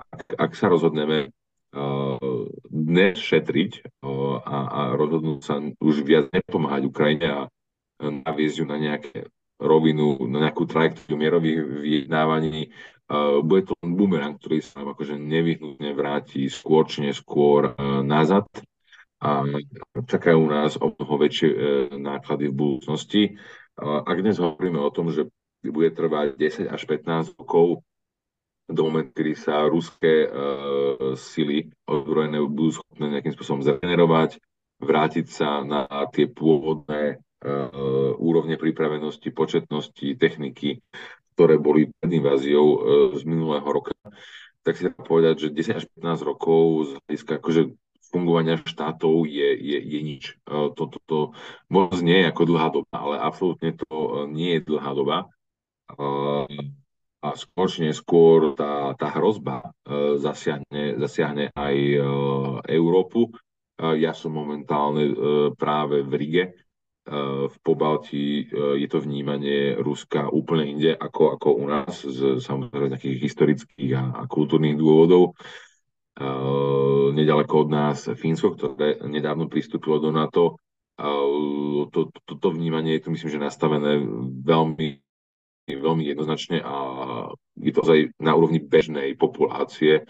ak, 0.00 0.20
ak 0.36 0.50
sa 0.56 0.72
rozhodneme 0.72 1.32
dnes 2.72 3.20
šetriť 3.20 4.00
a, 4.00 4.56
a 4.64 4.80
rozhodnúť 4.96 5.40
sa 5.44 5.60
už 5.60 6.08
viac 6.08 6.32
nepomáhať 6.32 6.88
Ukrajine 6.88 7.26
a 7.28 7.40
naviesť 8.00 8.56
ju 8.56 8.64
na 8.64 8.80
nejaké 8.80 9.28
rovinu, 9.60 10.16
na 10.24 10.48
nejakú 10.48 10.64
trajektóriu 10.64 11.20
mierových 11.20 11.60
vyjednávaní, 11.84 12.72
Uh, 13.06 13.38
bude 13.38 13.70
to 13.70 13.78
len 13.86 13.94
bumerang, 13.94 14.34
ktorý 14.34 14.58
sa 14.58 14.82
nám 14.82 14.98
akože 14.98 15.14
nevyhnutne 15.14 15.94
vráti 15.94 16.50
skôr 16.50 16.90
či 16.90 17.06
neskôr 17.06 17.70
uh, 17.70 18.02
nazad 18.02 18.50
a 19.22 19.46
čakajú 20.10 20.42
nás 20.50 20.74
o 20.74 20.90
mnoho 20.90 21.14
väčšie 21.14 21.48
uh, 21.48 21.58
náklady 21.94 22.50
v 22.50 22.58
budúcnosti. 22.58 23.22
Ak 23.78 24.16
dnes 24.18 24.40
hovoríme 24.40 24.80
o 24.80 24.90
tom, 24.90 25.12
že 25.12 25.28
bude 25.60 25.92
trvať 25.92 26.34
10 26.34 26.72
až 26.72 26.82
15 26.88 27.36
rokov 27.36 27.84
do 28.66 28.80
momentu, 28.88 29.20
kedy 29.20 29.36
sa 29.36 29.68
ruské 29.68 30.24
sily 31.12 31.68
ozbrojené 31.84 32.40
budú 32.40 32.80
schopné 32.80 33.12
nejakým 33.12 33.36
spôsobom 33.36 33.60
zregenerovať, 33.60 34.40
vrátiť 34.80 35.26
sa 35.28 35.60
na 35.60 35.84
tie 36.08 36.24
pôvodné 36.24 37.20
úrovne 38.16 38.56
pripravenosti, 38.56 39.28
početnosti, 39.28 40.16
techniky, 40.16 40.80
ktoré 41.36 41.60
boli 41.60 41.92
pred 42.00 42.16
inváziou 42.16 42.66
e, 42.66 42.78
z 43.20 43.22
minulého 43.28 43.68
roka, 43.68 43.92
tak 44.64 44.80
si 44.80 44.88
dá 44.88 44.96
povedať, 44.96 45.46
že 45.46 45.76
10 45.76 45.78
až 45.78 45.84
15 46.00 46.24
rokov 46.24 46.60
z 46.88 46.90
hľadiska 46.96 47.32
akože 47.36 47.62
fungovania 48.08 48.56
štátov 48.64 49.28
je, 49.28 49.52
je, 49.52 49.78
je 49.84 50.00
nič. 50.00 50.24
E, 50.48 50.72
to, 50.72 50.88
to, 51.04 51.36
možno 51.68 52.08
nie 52.08 52.24
je 52.24 52.30
ako 52.32 52.42
dlhá 52.48 52.68
doba, 52.72 52.96
ale 52.96 53.14
absolútne 53.20 53.76
to 53.76 53.92
e, 53.92 54.10
nie 54.32 54.56
je 54.56 54.64
dlhá 54.64 54.92
doba. 54.96 55.28
A 57.22 57.28
skôr 57.38 57.70
či 57.70 57.86
neskôr 57.86 58.58
tá, 58.58 58.90
tá 58.98 59.06
hrozba 59.14 59.70
zasiahne, 60.18 60.98
zasiahne 60.98 61.54
aj 61.54 61.76
Európu. 62.66 63.30
Ja 63.78 64.10
som 64.10 64.34
momentálne 64.34 65.14
práve 65.54 66.02
v 66.02 66.12
Rige, 66.18 66.65
v 67.46 67.56
Pobalti 67.62 68.42
e, 68.42 68.82
je 68.82 68.88
to 68.90 68.98
vnímanie 68.98 69.78
Ruska 69.78 70.26
úplne 70.26 70.66
inde 70.66 70.90
ako, 70.98 71.38
ako 71.38 71.48
u 71.54 71.64
nás 71.70 72.02
z 72.02 72.42
samozrejme 72.42 72.90
takých 72.90 73.30
historických 73.30 73.92
a, 73.94 74.02
a 74.10 74.22
kultúrnych 74.26 74.74
dôvodov. 74.74 75.38
Uh, 76.16 77.12
nedaleko 77.12 77.68
od 77.68 77.68
nás 77.68 78.08
Fínsko, 78.08 78.56
ktoré 78.56 78.96
nedávno 79.04 79.52
pristúpilo 79.52 80.00
do 80.00 80.08
NATO. 80.08 80.56
Uh, 80.96 81.84
to, 81.92 82.08
to, 82.24 82.40
to 82.40 82.48
vnímanie 82.56 82.96
je 82.96 83.04
tu 83.04 83.08
myslím, 83.12 83.30
že 83.36 83.46
nastavené 83.52 84.00
veľmi, 84.40 84.96
veľmi 85.68 86.04
jednoznačne 86.08 86.64
a 86.64 86.74
je 87.60 87.72
to 87.76 87.84
aj 87.84 88.00
na 88.16 88.32
úrovni 88.32 88.64
bežnej 88.64 89.12
populácie 89.20 90.08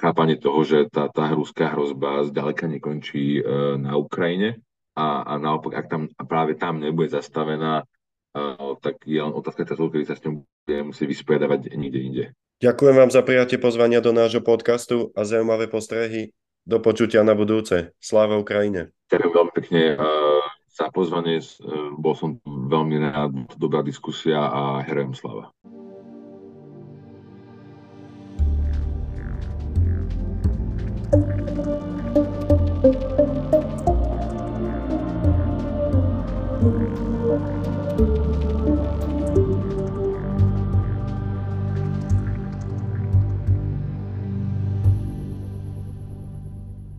chápanie 0.00 0.40
toho, 0.40 0.64
že 0.64 0.88
tá, 0.88 1.12
tá 1.12 1.36
ruská 1.36 1.76
hrozba 1.76 2.24
zďaleka 2.24 2.64
nekončí 2.64 3.44
na 3.76 3.92
Ukrajine 4.00 4.64
a, 4.98 5.22
a 5.22 5.32
naopak, 5.38 5.78
ak 5.78 5.86
tam 5.86 6.02
práve 6.26 6.58
tam 6.58 6.82
nebude 6.82 7.14
zastavená, 7.14 7.86
tak 8.82 9.06
je 9.06 9.22
len 9.22 9.30
otázka 9.30 9.62
času, 9.62 9.94
kedy 9.94 10.04
sa 10.10 10.18
s 10.18 10.26
ňou 10.26 10.42
bude 10.42 10.90
musieť 10.90 11.06
vysporiadavať 11.06 11.60
niekde 11.78 12.00
inde. 12.02 12.24
Ďakujem 12.58 12.94
vám 12.98 13.10
za 13.14 13.22
prijatie 13.22 13.62
pozvania 13.62 14.02
do 14.02 14.10
nášho 14.10 14.42
podcastu 14.42 15.14
a 15.14 15.22
zaujímavé 15.22 15.70
postrehy. 15.70 16.34
Do 16.68 16.82
počutia 16.82 17.24
na 17.24 17.32
budúce. 17.32 17.96
Sláva 18.02 18.36
Ukrajine. 18.36 18.92
Ďakujem 19.08 19.32
veľmi 19.32 19.52
pekne 19.56 19.82
za 20.68 20.92
pozvanie. 20.92 21.40
Bol 21.96 22.12
som 22.12 22.36
veľmi 22.44 23.00
rád, 23.08 23.32
dobrá 23.56 23.80
diskusia 23.80 24.36
a 24.36 24.84
herujem 24.84 25.16
slava. 25.16 25.54